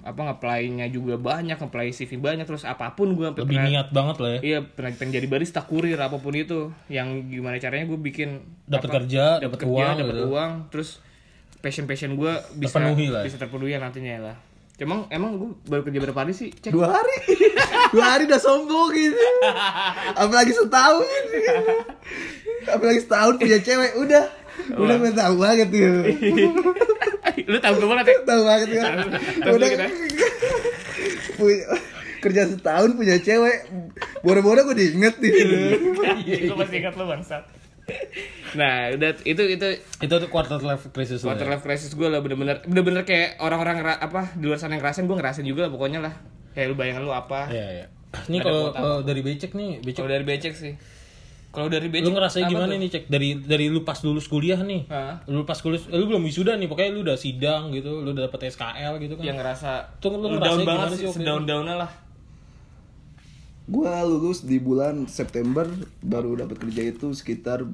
apa 0.00 0.20
ngeplay-nya 0.22 0.88
juga 0.88 1.16
banyak 1.16 1.56
ngeplay 1.56 1.90
CV 1.90 2.16
banyak 2.16 2.44
terus 2.44 2.64
apa 2.64 2.92
pun 2.92 3.12
gue 3.12 3.30
Lebih 3.30 3.44
pernah- 3.46 3.66
niat 3.66 3.88
banget 3.90 4.16
lah 4.18 4.30
ya. 4.30 4.40
iya 4.40 4.58
pernah 4.60 4.92
pengen 4.92 5.16
jadi 5.16 5.26
barista 5.26 5.60
kurir 5.60 5.96
apa 5.96 6.16
pun 6.16 6.32
itu 6.32 6.72
yang 6.86 7.26
gimana 7.26 7.56
caranya 7.56 7.84
gue 7.84 7.96
bikin 7.96 8.40
Dapat 8.64 8.84
apa, 8.84 8.94
kerja, 8.98 9.24
dapat 9.38 9.58
uang 9.62 9.96
dapat 9.96 10.14
gitu. 10.14 10.26
uang 10.28 10.50
terus 10.68 10.88
passion 11.60 11.84
passion 11.84 12.14
gue 12.14 12.32
bisa 12.56 12.76
Terpenuhi 12.76 13.06
lah 13.08 13.20
ya. 13.20 13.26
bisa 13.28 13.36
terpenuhi 13.36 13.72
nantinya 13.74 14.14
lah 14.22 14.36
emang 14.80 15.04
emang 15.08 15.36
gue 15.36 15.50
baru 15.68 15.82
kerja 15.84 16.00
berapa 16.00 16.16
hari 16.18 16.32
sih 16.32 16.48
cek 16.50 16.72
Dua 16.72 16.88
hari. 16.88 17.16
Dua 17.92 18.06
hari 18.06 18.24
udah 18.24 18.40
sombong 18.40 18.88
gitu. 18.94 19.18
Apalagi 20.16 20.56
setahun. 20.56 21.04
Apalagi 22.64 23.00
setahun 23.02 23.34
punya 23.36 23.60
cewek 23.60 23.92
udah. 23.98 24.24
Udah 24.72 24.96
tahu 25.12 25.34
banget 25.36 25.68
gitu. 25.68 26.00
lu 27.44 27.58
tahu 27.58 27.74
gue 27.76 27.88
banget 27.88 28.06
ya 28.06 28.18
Tahu 28.22 28.40
banget 28.42 28.68
kan. 28.72 28.96
Tahu 29.40 29.54
Udah 29.54 29.68
kita. 29.68 29.86
punya 31.34 31.58
kerja 32.20 32.42
setahun 32.46 32.90
punya 32.94 33.16
cewek. 33.16 33.58
Boro-boro 34.20 34.60
gue 34.66 34.76
diinget 34.76 35.14
gitu. 35.16 35.56
gue 36.46 36.56
masih 36.56 36.76
ingat 36.78 36.94
lu 36.94 37.06
bangsat 37.06 37.44
nah 38.50 38.86
udah 38.90 39.18
itu 39.24 39.42
itu 39.48 39.66
Itu 39.98 40.14
tuh 40.16 40.30
quarter 40.30 40.58
life 40.60 40.90
crisis 40.90 41.22
quarter 41.22 41.42
ya? 41.42 41.50
life 41.54 41.64
crisis 41.64 41.90
gue 41.90 42.06
lah 42.06 42.18
bener-bener 42.18 42.62
bener-bener 42.62 43.02
kayak 43.02 43.38
orang-orang 43.38 43.82
apa 43.82 44.30
di 44.34 44.46
luar 44.46 44.58
sana 44.58 44.74
yang 44.74 44.82
ngerasain 44.82 45.06
gue 45.06 45.16
ngerasain 45.16 45.42
juga 45.42 45.66
lah 45.66 45.70
pokoknya 45.70 45.98
lah 45.98 46.14
kayak 46.54 46.70
lu 46.70 46.74
bayangan 46.74 47.02
lu 47.02 47.10
apa 47.10 47.50
Iya, 47.50 47.66
iya. 47.72 47.86
Ini 48.26 48.42
kalau 48.42 48.74
dari 49.02 49.22
becek 49.22 49.54
nih, 49.54 49.78
becek 49.80 50.02
kalau 50.02 50.10
dari 50.10 50.22
becek 50.22 50.54
sih 50.54 50.74
kalau 51.50 51.66
dari 51.66 51.90
becek 51.90 52.06
lu 52.06 52.14
ngerasain 52.14 52.46
apa 52.46 52.52
gimana 52.54 52.72
tuh? 52.74 52.78
nih 52.78 52.88
cek? 52.94 53.02
Dari 53.10 53.28
dari 53.42 53.66
lu 53.66 53.82
pas 53.82 53.98
lulus 54.06 54.30
kuliah 54.30 54.62
nih. 54.62 54.86
Hah? 54.86 55.26
lu 55.26 55.42
pas 55.42 55.58
kuliah 55.58 55.82
lu 55.90 56.06
belum 56.06 56.22
wisuda 56.22 56.54
nih 56.54 56.70
pokoknya 56.70 56.90
lu 56.94 57.02
udah 57.02 57.18
sidang 57.18 57.74
gitu 57.74 58.06
lu 58.06 58.14
udah 58.14 58.30
dapet 58.30 58.54
SKL 58.54 59.02
gitu 59.02 59.18
kan. 59.18 59.24
Yang 59.26 59.36
ngerasa 59.42 59.70
Tuh, 59.98 60.14
lu 60.14 60.30
lu 60.30 60.38
down 60.38 60.62
gimana 60.62 60.86
banget 60.86 61.10
sih 61.10 61.26
down 61.26 61.42
downnya 61.42 61.74
lah. 61.86 61.90
Gue 63.70 63.86
lulus 63.86 64.42
di 64.46 64.58
bulan 64.58 65.10
September 65.10 65.66
baru 66.02 66.38
dapat 66.38 66.58
kerja 66.58 66.82
itu 66.86 67.14
sekitar 67.14 67.66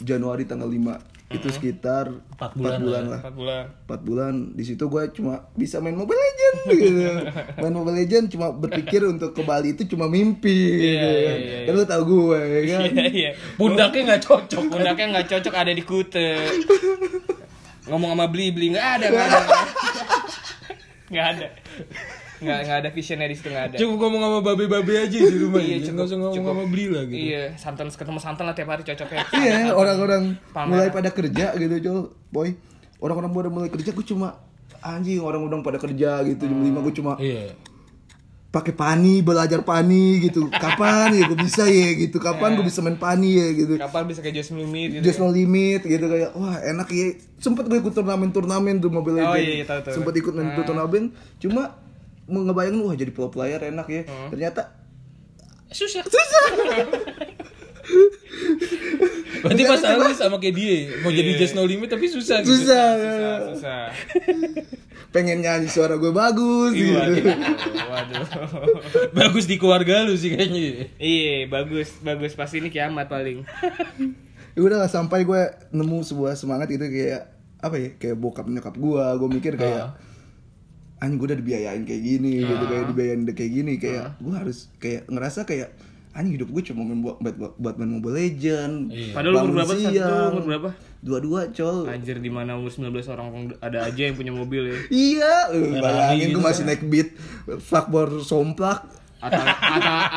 Januari 0.00 0.44
tanggal 0.44 0.68
5 0.68 1.23
itu 1.34 1.48
sekitar 1.50 2.04
Empat 2.08 2.50
bulan 2.54 2.78
bulan 2.78 3.02
lah. 3.02 3.08
lah. 3.08 3.20
empat 3.20 3.34
bulan. 3.34 3.64
Empat 3.84 4.00
bulan. 4.02 4.34
Di 4.52 4.64
situ 4.64 4.84
gue 4.84 5.02
cuma 5.12 5.34
bisa 5.52 5.78
main 5.78 5.92
Mobile 5.92 6.14
Legend 6.16 6.56
gitu. 6.72 7.02
Main 7.62 7.72
Mobile 7.72 7.96
Legend 7.96 8.24
cuma 8.28 8.46
berpikir 8.50 9.00
untuk 9.02 9.30
ke 9.30 9.42
Bali 9.42 9.72
itu 9.72 9.86
cuma 9.86 10.06
mimpi 10.06 10.54
gitu 10.76 10.94
Iya, 10.94 11.02
kan. 11.02 11.14
iya, 11.14 11.34
iya, 11.36 11.58
kan 11.64 11.72
lu 11.72 11.84
tau 11.84 12.02
gue 12.02 12.38
ya 12.38 12.60
kan? 12.64 12.80
Iya 12.86 13.04
iya. 13.08 13.30
Pundaknya 13.54 14.00
nggak 14.06 14.22
cocok. 14.22 14.62
Pundaknya 14.68 15.06
nggak 15.12 15.28
cocok 15.28 15.54
ada 15.54 15.72
di 15.72 15.82
kute. 15.82 16.28
Ngomong 17.84 18.14
sama 18.14 18.26
beli 18.26 18.48
beli 18.48 18.72
nggak 18.72 18.88
ada 18.96 19.06
nggak 19.08 19.26
ada. 19.26 19.40
Nggak 21.04 21.26
ada 21.36 21.48
nggak 22.34 22.58
nggak 22.66 22.78
ada 22.82 22.90
visionnya 22.90 23.26
di 23.26 23.36
situ 23.36 23.48
nggak 23.48 23.66
ada. 23.70 23.76
Cukup 23.78 23.96
ngomong 24.00 24.20
sama 24.20 24.38
babe-babe 24.42 24.92
aja 24.96 25.18
di 25.18 25.38
rumah 25.38 25.60
Iya, 25.60 25.70
ya 25.70 25.78
cukup- 25.86 26.06
usah 26.06 26.16
ngomong 26.16 26.34
cukup. 26.34 26.50
sama 26.50 26.64
beli 26.66 26.86
lah 26.90 27.02
gitu. 27.06 27.18
Iya 27.20 27.42
santan 27.54 27.86
ketemu 27.88 28.18
santan 28.18 28.44
lah 28.46 28.54
tiap 28.54 28.68
hari 28.68 28.82
cocoknya. 28.82 29.24
Iya 29.38 29.58
orang-orang 29.70 30.22
mulai 30.66 30.88
pada 30.90 31.10
kerja 31.10 31.46
gitu 31.54 31.74
Jol 31.78 31.98
boy 32.28 32.48
orang-orang 32.98 33.30
pada 33.30 33.48
mulai 33.48 33.68
kerja 33.68 33.90
gue 33.92 34.06
cuma 34.06 34.40
anjing 34.80 35.20
orang 35.20 35.40
udah 35.40 35.60
pada 35.60 35.78
kerja 35.78 36.20
gitu 36.24 36.44
jam 36.44 36.60
lima 36.60 36.80
gue 36.80 36.92
cuma 36.92 37.16
iya. 37.16 37.52
pakai 38.48 38.70
pani 38.70 39.18
belajar 39.18 39.62
pani 39.62 40.22
gitu. 40.22 40.46
Kapan 40.46 41.10
ya 41.10 41.26
gue 41.26 41.34
bisa 41.36 41.66
ya 41.66 41.90
gitu. 41.96 42.18
Kapan 42.18 42.54
gue 42.54 42.62
bisa 42.62 42.78
main 42.80 42.94
pani 42.94 43.34
ya 43.34 43.50
gitu. 43.50 43.74
Kapan 43.74 44.06
bisa 44.06 44.22
kayak 44.22 44.38
Just 44.38 44.54
Limit 44.54 44.88
gitu 44.94 45.02
Just 45.02 45.18
no 45.18 45.26
limit 45.26 45.82
gitu 45.82 46.06
kayak 46.06 46.30
wah 46.34 46.54
enak 46.62 46.86
ya. 46.86 47.18
Sempet 47.42 47.66
gue 47.66 47.82
ikut 47.82 47.90
turnamen 47.90 48.30
turnamen 48.30 48.78
tuh 48.78 48.94
Mobile 48.94 49.20
Oh, 49.20 49.34
Legends. 49.34 49.42
iya, 49.42 49.54
iya, 49.58 49.64
tahu, 49.66 49.80
tahu. 49.82 49.94
sempet 49.98 50.14
ikut 50.22 50.32
main 50.32 50.54
turnamen. 50.62 51.04
Cuma 51.42 51.62
ngebayangin 52.28 52.80
wah 52.80 52.94
jadi 52.96 53.12
pro 53.12 53.28
player 53.28 53.60
enak 53.60 53.86
ya. 53.88 54.02
Ternyata 54.32 54.72
susah. 55.74 56.02
Berarti 59.44 59.62
masalah 59.68 60.08
lu 60.08 60.14
sama 60.16 60.40
kayak 60.40 60.54
dia 60.56 60.76
mau 61.04 61.12
jadi 61.12 61.36
just 61.36 61.52
no 61.52 61.68
limit 61.68 61.92
tapi 61.92 62.08
susah 62.08 62.40
gitu. 62.40 62.56
susah. 62.56 62.86
Susah 62.96 63.34
susah. 63.52 63.82
Pengen 65.12 65.44
nyanyi 65.44 65.68
suara 65.68 66.00
gue 66.00 66.10
bagus 66.10 66.72
gitu. 66.72 66.96
waduh 66.96 67.28
waduh. 67.92 68.26
Bagus 69.12 69.44
di 69.44 69.60
keluarga 69.60 70.02
lu 70.08 70.16
sih 70.16 70.32
kayaknya. 70.32 70.88
Iya 70.96 71.46
bagus 71.52 71.92
bagus. 72.00 72.32
Pasti 72.32 72.64
ini 72.64 72.72
kiamat 72.72 73.12
paling. 73.12 73.44
Ya 74.54 74.60
udah 74.64 74.86
lah 74.86 74.90
sampai 74.90 75.28
gue 75.28 75.42
nemu 75.74 75.98
sebuah 76.06 76.38
semangat 76.40 76.70
gitu 76.72 76.88
kayak 76.88 77.28
apa 77.60 77.76
ya 77.76 77.90
kayak 78.00 78.16
bokap 78.16 78.48
nyokap 78.48 78.74
gue. 78.74 79.04
Gue 79.20 79.28
mikir 79.28 79.52
kayak 79.60 79.92
anjing 81.04 81.20
gue 81.20 81.28
udah 81.28 81.38
dibiayain 81.44 81.82
kayak 81.84 82.02
gini 82.02 82.32
gitu 82.40 82.64
kayak 82.64 82.84
dibiayain 82.88 83.20
udah 83.28 83.36
kayak 83.36 83.52
gini 83.52 83.72
kayak 83.76 84.16
gue 84.16 84.34
harus 84.34 84.72
kayak 84.80 85.04
ngerasa 85.12 85.44
kayak 85.44 85.68
anjing 86.14 86.40
hidup 86.40 86.48
gue 86.48 86.62
cuma 86.72 86.86
main 86.86 87.02
buat 87.04 87.20
buat, 87.20 87.54
buat 87.60 87.74
main 87.76 87.90
Mobile 88.00 88.16
Legend 88.16 88.74
padahal 89.12 89.34
umur 89.44 89.54
berapa 89.60 89.74
itu 89.76 89.82
siang. 89.92 90.32
umur 90.32 90.44
berapa? 90.48 90.70
Dua-dua 91.04 91.52
col. 91.52 91.84
Anjir 91.84 92.16
di 92.16 92.32
mana 92.32 92.56
umur 92.56 92.72
19 92.72 92.96
orang 93.12 93.52
ada 93.60 93.84
aja 93.84 94.08
yang 94.08 94.16
punya 94.16 94.32
mobil 94.32 94.72
ya. 94.72 94.78
Iya, 94.88 95.34
lu 95.52 95.76
bayangin 95.76 96.32
gitu. 96.32 96.40
gue 96.40 96.42
masih 96.48 96.64
naik 96.64 96.82
beat 96.88 97.12
fuckboard 97.60 98.24
somplak. 98.24 98.88
Atta 99.20 99.40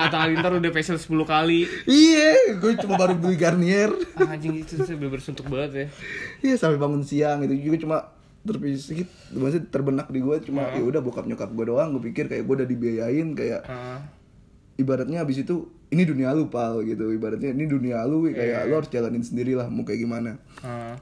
Atta 0.08 0.18
Halilintar 0.24 0.56
udah 0.56 0.72
facial 0.72 0.96
10 0.96 1.12
kali. 1.28 1.68
Iya, 1.84 2.56
gue 2.56 2.72
cuma 2.80 2.96
baru 2.96 3.20
beli 3.20 3.36
Garnier. 3.36 3.92
Ah, 4.16 4.36
anjing 4.36 4.64
itu 4.64 4.80
sih 4.80 4.96
bener 4.96 5.20
suntuk 5.20 5.52
banget 5.52 5.72
ya. 5.76 5.86
Iya, 6.40 6.56
sampai 6.56 6.80
bangun 6.80 7.04
siang 7.04 7.44
itu 7.44 7.56
juga 7.60 7.78
cuma 7.84 7.98
terpisah 8.48 8.96
maksudnya 9.36 9.68
terbenak 9.68 10.08
di 10.08 10.24
gue 10.24 10.36
cuma 10.48 10.72
ya 10.72 10.82
udah 10.82 11.04
bokap 11.04 11.28
nyokap 11.28 11.52
gue 11.52 11.66
doang 11.68 11.92
gue 12.00 12.04
pikir 12.12 12.32
kayak 12.32 12.48
gue 12.48 12.56
udah 12.64 12.68
dibiayain 12.68 13.28
kayak 13.36 13.62
Ah, 13.68 14.00
ibaratnya 14.78 15.26
habis 15.26 15.42
itu 15.44 15.68
ini 15.90 16.04
dunia 16.04 16.32
lu 16.36 16.48
pal 16.52 16.84
gitu. 16.84 17.10
Ibaratnya 17.10 17.52
ini 17.52 17.66
dunia 17.66 18.04
lu 18.06 18.28
kayak 18.30 18.68
lu 18.68 18.74
harus 18.78 18.92
jalanin 18.92 19.24
sendiri 19.24 19.56
lah 19.58 19.68
mau 19.68 19.84
kayak 19.84 20.00
gimana. 20.02 20.40
Ah. 20.64 20.96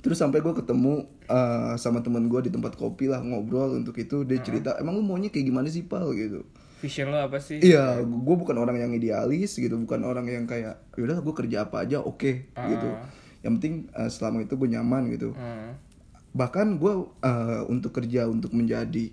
terus 0.00 0.16
sampai 0.16 0.40
gue 0.40 0.56
ketemu 0.56 1.04
eh, 1.28 1.76
sama 1.76 2.00
teman 2.00 2.24
gue 2.24 2.48
di 2.48 2.50
tempat 2.50 2.72
kopi 2.72 3.04
lah 3.04 3.20
ngobrol 3.20 3.76
untuk 3.76 3.92
itu 4.00 4.24
dia 4.24 4.40
cerita 4.40 4.80
emang 4.80 4.96
lu 4.96 5.04
maunya 5.04 5.28
kayak 5.28 5.52
gimana 5.52 5.68
sih 5.68 5.84
pal? 5.84 6.08
Gitu. 6.16 6.40
Vision 6.80 7.12
lo 7.12 7.20
apa 7.20 7.36
sih? 7.36 7.60
Iya, 7.60 8.00
gue 8.00 8.36
bukan 8.40 8.56
orang 8.56 8.80
yang 8.80 8.96
idealis 8.96 9.60
gitu, 9.60 9.76
bukan 9.76 10.00
orang 10.08 10.24
yang 10.24 10.48
kayak 10.48 10.80
yaudah 10.96 11.20
gue 11.20 11.34
kerja 11.36 11.68
apa 11.68 11.84
aja 11.84 12.00
oke 12.00 12.48
gitu. 12.48 12.88
Yang 13.44 13.52
penting 13.60 13.74
eh, 13.92 14.08
selama 14.08 14.40
itu 14.40 14.56
gue 14.56 14.68
nyaman 14.72 15.12
gitu. 15.12 15.36
Ah. 15.36 15.76
Bahkan 16.30 16.78
gue 16.78 16.94
eh, 17.26 17.62
untuk 17.66 17.90
kerja 17.94 18.30
untuk 18.30 18.54
menjadi 18.54 19.10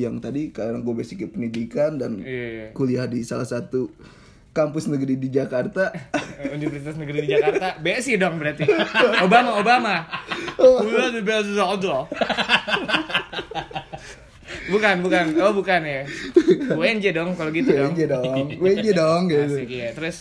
yang 0.00 0.18
tadi 0.18 0.50
karena 0.50 0.80
gue 0.80 0.94
basic 0.96 1.30
pendidikan 1.30 2.00
dan 2.00 2.16
iya 2.24 2.46
iya 2.48 2.66
kuliah 2.72 3.04
di 3.04 3.20
salah 3.22 3.44
satu 3.44 3.92
kampus 4.52 4.88
negeri 4.88 5.16
di 5.16 5.28
Jakarta. 5.32 5.92
Eh, 6.42 6.52
Universitas 6.52 6.96
Negeri 7.00 7.24
di 7.24 7.28
Jakarta. 7.32 7.76
BSI 7.84 8.20
dong 8.20 8.36
berarti. 8.36 8.68
Obama 9.24 9.56
Obama. 9.56 9.94
Kuliah 10.58 11.08
di 11.08 11.22
BSI 11.24 11.56
Bukan 14.62 14.94
bukan. 15.02 15.24
Oh 15.42 15.52
bukan 15.56 15.80
ya. 15.84 16.02
UNJ 16.72 17.04
dong 17.16 17.34
kalau 17.36 17.50
gitu 17.50 17.72
dong. 17.72 17.92
WJ 17.96 18.02
dong, 18.08 18.46
WJ 18.60 18.86
dong 18.94 19.22
gitu. 19.28 19.54
Asik 19.56 19.70
ya 19.72 19.90
Terus? 19.96 20.16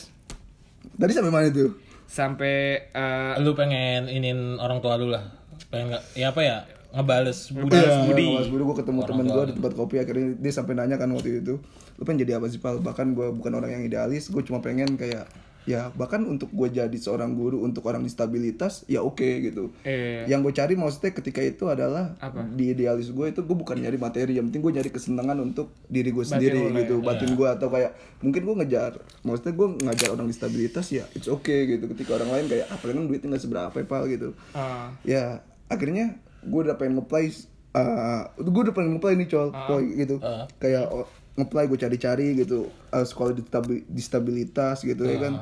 Tadi 0.96 1.12
sampai 1.12 1.32
mana 1.32 1.50
tuh? 1.52 1.92
sampai 2.12 2.92
eh, 2.92 3.34
lu 3.40 3.56
pengen 3.56 4.12
inin 4.12 4.60
orang 4.60 4.84
tua 4.84 5.00
lu 5.00 5.08
lah 5.08 5.41
pengen 5.72 5.96
nggak 5.96 6.04
ya 6.20 6.28
apa 6.30 6.42
ya 6.44 6.58
ngebales 6.92 7.40
budi 7.56 7.80
Iya, 7.80 8.04
Budi. 8.04 8.26
Mas 8.36 8.48
Budi. 8.52 8.64
Gue 8.68 8.78
ketemu 8.84 9.00
temen 9.08 9.26
gue 9.32 9.44
di 9.48 9.54
tempat 9.56 9.74
kopi 9.80 9.96
akhirnya 10.04 10.28
dia 10.36 10.52
sampai 10.52 10.74
nanya 10.76 11.00
kan 11.00 11.08
waktu 11.16 11.40
itu 11.40 11.56
lu 11.98 12.04
pengen 12.04 12.28
jadi 12.28 12.38
apa 12.38 12.52
sih 12.52 12.60
pal? 12.60 12.84
Bahkan 12.84 13.16
gue 13.16 13.28
bukan 13.32 13.52
orang 13.56 13.72
yang 13.80 13.84
idealis 13.88 14.28
gue 14.28 14.44
cuma 14.44 14.60
pengen 14.60 15.00
kayak 15.00 15.24
ya 15.62 15.94
bahkan 15.94 16.26
untuk 16.26 16.50
gue 16.50 16.74
jadi 16.74 16.98
seorang 16.98 17.38
guru 17.38 17.62
untuk 17.62 17.86
orang 17.86 18.02
disabilitas 18.02 18.82
ya 18.90 19.06
oke 19.06 19.22
gitu. 19.22 19.70
Eh. 19.86 20.26
yang 20.26 20.42
gue 20.42 20.50
cari 20.50 20.74
maksudnya 20.74 21.14
ketika 21.14 21.38
itu 21.38 21.70
adalah 21.70 22.18
di 22.58 22.74
idealis 22.74 23.14
gue 23.14 23.30
itu 23.30 23.46
gue 23.46 23.58
bukan 23.58 23.78
nyari 23.78 23.94
materi 24.02 24.42
yang 24.42 24.50
penting 24.50 24.66
gue 24.66 24.74
nyari 24.82 24.90
kesenangan 24.90 25.38
untuk 25.38 25.70
diri 25.86 26.10
gue 26.10 26.26
sendiri 26.26 26.66
ya. 26.66 26.74
gitu. 26.82 27.06
batin 27.06 27.38
gue 27.38 27.46
atau 27.46 27.70
kayak 27.70 27.94
mungkin 28.26 28.42
gue 28.42 28.56
ngejar 28.66 29.06
maksudnya 29.22 29.54
gue 29.54 29.68
ngajar 29.86 30.10
orang 30.18 30.26
disabilitas 30.26 30.90
ya 30.90 31.06
it's 31.14 31.30
okay 31.30 31.70
gitu. 31.78 31.86
Ketika 31.94 32.18
orang 32.18 32.42
lain 32.42 32.46
kayak 32.50 32.66
apa 32.66 32.82
kan 32.82 33.06
duitnya 33.06 33.28
nggak 33.38 33.44
seberapa 33.46 33.76
ya, 33.78 33.86
pal 33.86 34.04
gitu. 34.10 34.34
Ah. 34.58 34.90
ya 35.06 35.46
akhirnya 35.72 36.20
gue 36.44 36.62
udah 36.68 36.76
pengen 36.76 37.00
ngeplay 37.00 37.32
uh, 37.72 38.28
gue 38.36 38.62
udah 38.68 38.76
pengen 38.76 38.98
ngeplay 38.98 39.14
nih 39.16 39.28
col 39.32 39.50
Poi, 39.56 39.86
gitu. 39.96 40.16
Kayak 40.60 40.92
oh, 40.92 41.08
ngeplay 41.40 41.66
gue 41.72 41.80
cari-cari 41.80 42.28
gitu. 42.36 42.68
Uh, 42.92 43.06
sekolah 43.08 43.32
distabi- 43.32 43.88
disabilitas 43.88 44.84
gitu 44.84 45.04
ya 45.08 45.18
kan. 45.18 45.34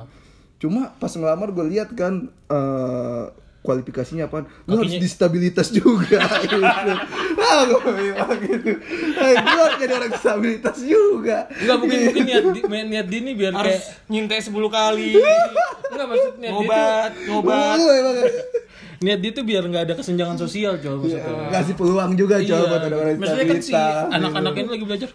Cuma 0.60 0.94
pas 1.02 1.10
ngelamar 1.10 1.50
gue 1.56 1.66
lihat 1.72 1.96
kan 1.98 2.30
uh, 2.52 3.32
kualifikasinya 3.60 4.32
apa 4.32 4.48
lu 4.72 4.80
harus 4.80 4.96
disabilitas 4.96 5.68
juga 5.68 6.24
gitu. 6.48 6.64
Ah 6.64 7.68
gue 7.68 7.80
bilang 7.92 8.40
gitu. 8.40 8.72
Eh, 9.20 9.34
gue 9.36 9.60
harus 9.60 9.78
jadi 9.80 9.94
orang 10.00 10.12
disabilitas 10.16 10.78
juga. 10.80 11.38
Enggak 11.52 11.78
mungkin 11.84 11.98
mungkin 12.08 12.24
niat 12.24 12.46
di, 12.56 12.62
niat 12.96 13.08
di 13.08 13.18
ini 13.20 13.32
biar 13.36 13.54
Harus 13.56 13.84
kayak 13.84 14.08
nyintai 14.08 14.42
10 14.44 14.56
kali. 14.56 15.12
enggak 15.92 16.08
maksud 16.08 16.34
niat 16.40 16.54
dia 16.56 16.56
tuh 16.56 16.64
ngobat, 16.64 17.12
ngobat. 17.28 17.78
Niat 19.00 19.18
dia 19.18 19.32
tuh 19.32 19.44
biar 19.44 19.64
nggak 19.64 19.84
ada 19.86 19.94
kesenjangan 19.94 20.36
sosial 20.36 20.76
coba 20.76 20.96
maksudnya. 21.00 21.50
ngasih 21.50 21.74
peluang 21.74 22.12
juga 22.14 22.36
col 22.38 22.46
Iya, 22.52 22.68
buat 22.68 22.82
orang 22.86 23.16
maksudnya 23.16 23.46
kan 23.46 23.58
si 23.58 23.72
disabilitas 23.72 24.12
anak-anak 24.12 24.54
ini 24.54 24.70
lagi 24.70 24.86
belajar 24.86 25.10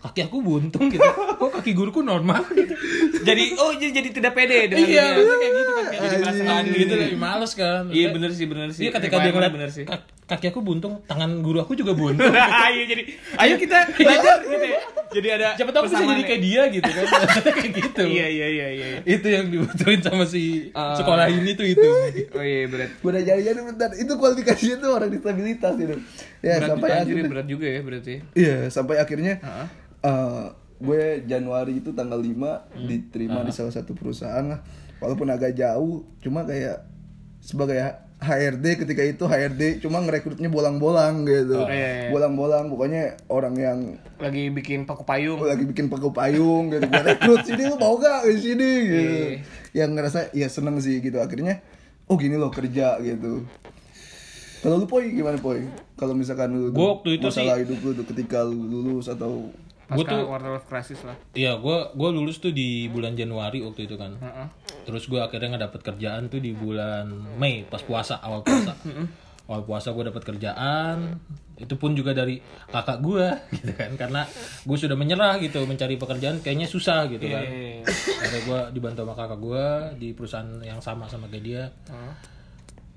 kaki 0.00 0.20
aku 0.22 0.36
buntung 0.40 0.88
gitu 0.88 1.04
kok 1.40 1.50
kaki 1.50 1.70
guruku 1.72 2.00
normal 2.02 2.40
gitu 2.50 2.72
Jadi 3.20 3.44
oh 3.54 3.72
jadi, 3.74 3.92
jadi 3.94 4.08
tidak 4.10 4.32
pede 4.34 4.58
dengan 4.66 4.80
iya 4.82 5.04
dia. 5.04 5.04
maksudnya 5.14 5.38
kayak 5.38 5.52
gitu 5.54 5.70
kan 5.70 5.84
kayak 5.86 6.00
Jadi 6.00 6.16
merasa 6.18 6.42
adil 6.54 6.74
gitu 6.74 6.94
lebih 6.98 7.18
males 7.18 7.52
kan 7.54 7.82
Iya 7.90 8.06
bener 8.10 8.30
sih 8.30 8.46
bener 8.46 8.68
sih. 8.70 8.82
Iya 8.82 8.90
ketika 8.92 9.16
dia 9.18 9.30
ngeliat 9.30 9.52
bener 9.52 9.70
sih. 9.70 9.84
"Kak- 9.84 10.08
kaki 10.26 10.46
aku 10.48 10.60
buntung, 10.60 11.02
tangan 11.04 11.40
guru 11.40 11.58
aku 11.58 11.74
juga 11.74 11.90
buntung. 11.92 12.30
Ayo 12.64 12.86
jadi 12.86 13.02
ayo 13.36 13.54
kita 13.56 13.76
belajar 13.90 14.40
gitu 14.42 14.66
ya. 14.68 14.80
Jadi 15.10 15.28
ada 15.28 15.48
Siapa 15.52 15.70
tahu 15.70 15.82
bisa 15.84 15.98
jadi 16.00 16.14
ya. 16.16 16.22
kayak 16.24 16.40
dia 16.40 16.62
gitu 16.70 16.86
kan. 16.88 17.04
Kayak 17.56 17.70
gitu. 17.74 18.02
Iya 18.04 18.26
iya 18.26 18.46
iya 18.48 18.66
iya. 18.70 18.86
Itu 19.02 19.26
yang 19.26 19.46
dibutuhin 19.46 19.98
sama 19.98 20.22
si 20.24 20.70
Ah. 20.70 20.94
sekolah 20.94 21.26
ini 21.26 21.50
tuh 21.52 21.66
itu. 21.66 21.88
Oh 22.30 22.40
iya 22.40 22.64
berat. 22.64 22.90
udah 23.00 23.20
jadi 23.20 23.40
jadi 23.42 23.60
bentar 23.60 23.90
itu 23.92 24.12
kualifikasinya 24.12 24.76
tuh 24.78 24.90
orang 24.92 25.10
disabilitas 25.10 25.74
itu 25.76 25.94
ya 26.38 26.56
Berat 26.56 26.68
sampai 26.70 26.88
anjir, 26.90 27.02
akhirnya 27.12 27.24
berat 27.28 27.46
juga 27.46 27.66
ya 27.66 27.80
berarti. 27.80 28.14
iya 28.32 28.56
sampai 28.66 28.96
akhirnya 28.96 29.34
Heeh. 29.38 29.66
eh, 30.02 30.44
gue 30.78 31.02
Januari 31.24 31.72
itu 31.76 31.90
tanggal 31.90 32.16
5 32.16 32.30
diterima 32.80 33.42
di 33.42 33.50
salah 33.50 33.68
satu 33.68 33.92
perusahaan 33.92 34.46
lah 34.46 34.62
walaupun 34.96 35.26
agak 35.26 35.52
jauh 35.52 36.06
cuma 36.18 36.42
kayak 36.42 36.86
sebagai 37.38 37.76
HRD 38.20 38.84
ketika 38.84 39.02
itu 39.02 39.24
HRD 39.24 39.80
cuma 39.80 40.04
ngerekrutnya 40.04 40.52
bolang-bolang 40.52 41.24
gitu. 41.24 41.64
Oh, 41.64 41.68
iya, 41.72 42.08
iya. 42.08 42.08
bolang-bolang 42.12 42.68
pokoknya 42.68 43.16
orang 43.32 43.54
yang 43.56 43.78
Lagi 44.20 44.52
bikin 44.52 44.84
paku 44.84 45.08
payung. 45.08 45.40
lagi 45.40 45.64
bikin 45.64 45.88
paku 45.88 46.12
payung 46.12 46.68
gitu. 46.68 46.84
Gue 46.84 47.02
rekrut 47.02 47.42
sini 47.48 47.62
lu 47.64 47.80
mau 47.80 47.96
gak 47.96 48.28
di 48.28 48.36
sini 48.36 48.70
gitu. 48.84 49.00
Iya. 49.00 49.28
yang 49.70 49.90
ngerasa 49.96 50.36
ya 50.36 50.52
seneng 50.52 50.76
sih 50.84 51.00
gitu. 51.00 51.16
Akhirnya 51.16 51.64
oh 52.12 52.20
gini 52.20 52.36
loh 52.36 52.52
kerja 52.52 53.00
gitu. 53.00 53.48
Kalau 54.60 54.76
lu 54.76 54.84
poi 54.84 55.08
gimana 55.16 55.40
poi? 55.40 55.64
Kalau 55.96 56.12
misalkan 56.12 56.52
lu 56.52 56.68
Gua 56.76 57.00
waktu 57.00 57.16
itu 57.16 57.24
masalah 57.32 57.56
hidup 57.56 57.80
lu 57.80 57.90
tuh 57.96 58.04
ketika 58.04 58.44
lu 58.44 58.68
lulus 58.68 59.08
atau 59.08 59.48
Gua 59.90 60.00
Pasca 60.00 60.12
tuh- 60.14 60.26
quarter 60.26 60.50
life 60.54 60.66
crisis 60.66 61.00
lah. 61.02 61.16
Iya, 61.34 61.58
gua 61.58 61.90
gua 61.92 62.08
lulus 62.08 62.38
tuh 62.38 62.50
di 62.50 62.86
bulan 62.86 63.12
Januari 63.12 63.58
waktu 63.58 63.84
itu 63.84 63.98
kan. 63.98 64.14
Heeh. 64.16 64.46
Terus 64.86 65.04
gua 65.06 65.26
akhirnya 65.26 65.58
ngedapet 65.58 65.82
kerjaan 65.82 66.26
tuh 66.26 66.38
di 66.38 66.54
bulan 66.54 67.10
Mei 67.36 67.66
pas 67.66 67.82
puasa, 67.82 68.22
awal 68.22 68.40
puasa. 68.40 68.70
awal 69.50 69.66
puasa 69.66 69.90
gua 69.90 70.06
dapet 70.06 70.22
kerjaan. 70.22 71.18
Itu 71.58 71.76
pun 71.76 71.92
juga 71.92 72.14
dari 72.14 72.40
kakak 72.70 73.02
gua 73.02 73.36
gitu 73.52 73.74
kan 73.74 73.92
karena 73.92 74.24
gue 74.62 74.76
sudah 74.78 74.96
menyerah 74.96 75.36
gitu 75.36 75.60
mencari 75.66 75.98
pekerjaan 75.98 76.40
kayaknya 76.40 76.64
susah 76.64 77.04
gitu 77.04 77.26
kan. 77.26 77.44
Iya. 77.44 77.84
Akhirnya 77.84 78.40
gue 78.46 78.60
dibantu 78.72 79.04
sama 79.04 79.12
kakak 79.12 79.38
gue 79.38 79.66
di 79.98 80.08
perusahaan 80.16 80.48
yang 80.62 80.80
sama 80.80 81.04
sama 81.04 81.28
kayak 81.28 81.44
dia. 81.44 81.62
Heeh. 81.84 82.12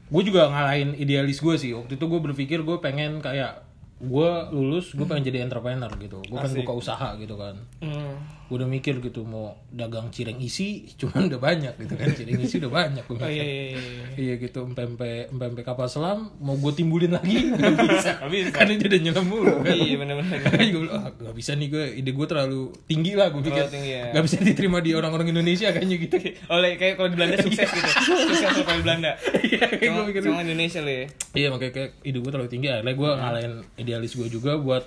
Gue 0.08 0.24
juga 0.24 0.48
ngalahin 0.48 0.94
idealis 0.94 1.42
gue 1.42 1.56
sih. 1.58 1.74
Waktu 1.74 1.98
itu 1.98 2.06
gue 2.06 2.20
berpikir 2.22 2.64
gue 2.64 2.78
pengen 2.80 3.20
kayak 3.20 3.66
gue 4.04 4.30
lulus 4.52 4.92
gue 4.92 5.04
pengen 5.04 5.24
jadi 5.26 5.40
entrepreneur 5.42 5.88
gitu. 5.96 6.20
Gue 6.22 6.38
pengen 6.38 6.60
buka 6.60 6.74
usaha 6.76 7.16
gitu 7.16 7.34
kan. 7.34 7.56
Hmm. 7.80 8.20
Gue 8.44 8.60
udah 8.60 8.68
mikir 8.68 9.00
gitu 9.00 9.24
mau 9.24 9.56
dagang 9.68 10.10
cireng 10.10 10.38
isi, 10.38 10.84
cuman 11.00 11.26
udah 11.26 11.40
banyak 11.40 11.74
gitu 11.78 11.94
kan. 11.94 12.12
Cireng 12.12 12.38
isi 12.38 12.60
udah 12.60 12.70
banyak 12.70 13.02
gue 13.02 13.16
Oh 13.16 13.22
mikir. 13.22 13.34
iya 13.34 13.44
iya 13.44 13.64
iya. 13.72 14.06
Iya 14.14 14.34
gitu, 14.38 14.60
empempe 14.62 15.10
empempe 15.28 15.62
kapal 15.62 15.88
selam 15.88 16.30
mau 16.38 16.54
gue 16.54 16.70
timbulin 16.72 17.12
lagi 17.12 17.48
nggak 17.50 17.90
bisa, 17.90 18.12
Nggak 18.20 18.30
bisa. 18.30 18.50
karena 18.52 18.74
dia 18.76 18.88
udah 18.88 19.02
nyelam 19.02 19.26
mulu. 19.26 19.54
Kan. 19.58 19.74
Iya 19.74 19.96
benar-benar. 19.96 20.38
Makanya 20.44 20.68
gue 20.74 20.82
bilang, 20.82 20.98
ah, 20.98 21.12
gak 21.14 21.36
bisa 21.36 21.52
nih 21.54 21.68
gue, 21.68 21.84
ide 21.96 22.12
gue 22.12 22.28
terlalu 22.28 22.62
tinggi 22.84 23.12
lah 23.16 23.28
gue 23.30 23.42
pikir. 23.42 23.64
tinggi, 23.68 23.92
ya. 23.94 24.04
Gak 24.12 24.24
bisa 24.24 24.36
diterima 24.38 24.78
di 24.80 24.92
orang-orang 24.92 25.28
Indonesia 25.30 25.68
kayaknya 25.70 25.98
gitu. 25.98 26.16
Oleh 26.48 26.76
kayak 26.76 26.94
kalau 26.96 27.10
di 27.10 27.16
Belanda 27.16 27.38
sukses 27.40 27.66
gitu. 27.66 27.90
Sukses 28.28 28.40
kalau 28.60 28.76
di 28.76 28.84
Belanda. 28.84 29.12
Iya, 29.40 29.66
gue 29.72 29.88
Cuma, 29.88 30.02
cuma 30.12 30.40
Indonesia 30.42 30.80
lah 30.80 30.94
ya. 30.94 31.06
Iya 31.34 31.48
makanya 31.50 31.72
kayak 31.72 31.90
ide 32.02 32.18
gue 32.18 32.32
terlalu 32.32 32.50
tinggi. 32.50 32.68
Akhirnya 32.68 32.94
gue 32.94 33.10
ngalahin 33.16 33.54
idealis 33.94 34.14
gue 34.14 34.26
juga 34.28 34.58
buat 34.58 34.82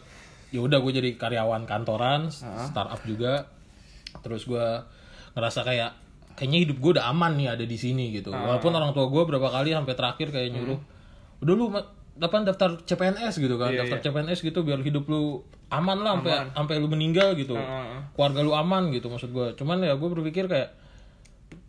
ya 0.49 0.59
udah 0.59 0.79
gue 0.79 0.93
jadi 0.93 1.11
karyawan 1.15 1.63
kantoran, 1.65 2.27
startup 2.65 2.99
juga. 3.03 3.47
Terus 4.19 4.43
gue 4.45 4.67
ngerasa 5.33 5.63
kayak 5.63 5.91
kayaknya 6.35 6.59
hidup 6.63 6.77
gue 6.77 6.91
udah 6.93 7.07
aman 7.07 7.33
nih 7.35 7.49
ada 7.51 7.63
di 7.63 7.75
sini 7.75 8.11
gitu. 8.13 8.35
Walaupun 8.49 8.73
orang 8.73 8.91
tua 8.91 9.07
gue 9.07 9.23
berapa 9.25 9.47
kali 9.47 9.71
sampai 9.71 9.95
terakhir 9.95 10.29
kayak 10.31 10.51
nyuruh, 10.53 10.79
udah 11.41 11.55
lu 11.55 11.67
ma- 11.69 11.89
apa 12.17 12.37
daftar 12.43 12.81
CPNS 12.81 13.35
gitu 13.37 13.57
kan, 13.57 13.69
daftar 13.79 14.01
CPNS 14.03 14.41
gitu 14.41 14.61
biar 14.61 14.81
hidup 14.81 15.05
lu 15.05 15.41
aman 15.69 15.99
lah 15.99 16.17
sampai 16.17 16.33
sampai 16.53 16.75
lu 16.77 16.89
meninggal 16.89 17.35
gitu. 17.35 17.55
Keluarga 18.11 18.41
lu 18.41 18.53
aman 18.53 18.89
gitu 18.91 19.07
maksud 19.07 19.31
gue. 19.31 19.47
Cuman 19.55 19.81
ya 19.81 19.93
gue 19.93 20.09
berpikir 20.11 20.47
kayak 20.47 20.73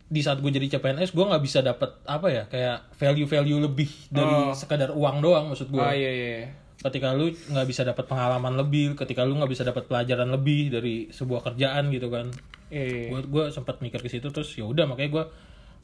di 0.08 0.20
saat 0.20 0.40
gue 0.40 0.48
jadi 0.48 0.64
CPNS 0.70 1.12
gue 1.12 1.20
nggak 1.22 1.42
bisa 1.42 1.60
dapat 1.60 2.00
apa 2.02 2.26
ya 2.26 2.42
kayak 2.46 2.88
value 2.94 3.28
value 3.28 3.60
lebih 3.60 3.90
dari 4.08 4.24
sekadar 4.54 4.90
uang 4.90 5.20
doang 5.20 5.44
maksud 5.46 5.68
gue 5.68 5.76
Oh 5.76 5.92
iya 5.92 6.08
iya. 6.08 6.48
Ketika 6.78 7.10
lu 7.10 7.34
nggak 7.34 7.66
bisa 7.66 7.82
dapat 7.82 8.06
pengalaman 8.06 8.54
lebih 8.54 8.94
ketika 8.94 9.26
lu 9.26 9.34
nggak 9.34 9.50
bisa 9.50 9.66
dapat 9.66 9.90
pelajaran 9.90 10.30
lebih 10.30 10.70
dari 10.70 11.10
sebuah 11.10 11.42
kerjaan 11.42 11.90
gitu 11.90 12.06
kan 12.08 12.30
Iya. 12.68 13.08
gue 13.16 13.20
gue 13.32 13.44
sempat 13.48 13.80
mikir 13.80 13.96
ke 13.98 14.12
situ 14.12 14.28
terus 14.28 14.52
ya 14.52 14.68
udah 14.68 14.84
makanya 14.84 15.10
gue 15.10 15.24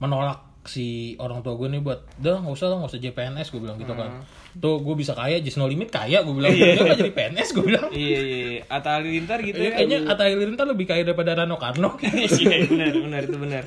menolak 0.04 0.53
si 0.64 0.87
orang 1.18 1.40
tua 1.40 1.55
gue 1.55 1.68
nih 1.68 1.79
buat 1.79 2.00
dah 2.16 2.38
nggak 2.38 2.50
usah 2.50 2.66
lah 2.66 2.77
nggak 2.79 2.88
usah 2.88 2.98
jadi 2.98 3.12
PNS 3.12 3.48
gue 3.48 3.61
bilang 3.61 3.77
gitu 3.77 3.92
kan 3.92 4.24
tuh 4.55 4.81
gue 4.81 4.94
bisa 4.94 5.12
kaya 5.12 5.37
just 5.38 5.55
no 5.55 5.64
limit 5.64 5.88
kaya 5.88 6.20
gue 6.20 6.33
bilang 6.33 6.50
dia 6.50 6.72
nggak 6.74 6.98
jadi 6.98 7.12
PNS 7.12 7.48
gue 7.53 7.64
bilang 7.64 7.85
Iya 7.87 8.18
iya. 8.18 8.38
iya. 8.48 8.61
Atta 8.66 8.96
Halilintar 8.96 9.38
gitu 9.40 9.55
Ya, 9.55 9.64
ya. 9.66 9.70
kayaknya 9.74 9.98
Atta 10.07 10.24
Halilintar 10.24 10.64
lebih 10.66 10.87
kaya 10.87 11.03
daripada 11.03 11.35
Rano 11.35 11.57
Karno 11.57 12.00
Iya 12.40 12.64
benar 12.64 12.92
benar 12.94 13.20
itu 13.22 13.37
benar. 13.37 13.62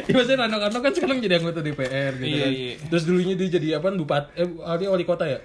Ya 0.00 0.10
maksudnya 0.10 0.38
Rano 0.40 0.56
Karno 0.58 0.78
kan 0.80 0.92
sekarang 0.92 1.18
jadi 1.18 1.34
anggota 1.36 1.60
DPR 1.60 2.12
gitu 2.16 2.26
Iya, 2.26 2.40
kan. 2.40 2.52
iya. 2.52 2.72
Terus 2.88 3.02
dulunya 3.04 3.34
dia 3.34 3.48
jadi 3.50 3.68
apa? 3.76 3.88
Bupati 3.90 4.28
eh 4.36 4.48
wali, 4.48 4.84
wali 4.86 5.04
kota 5.04 5.24
ya? 5.26 5.38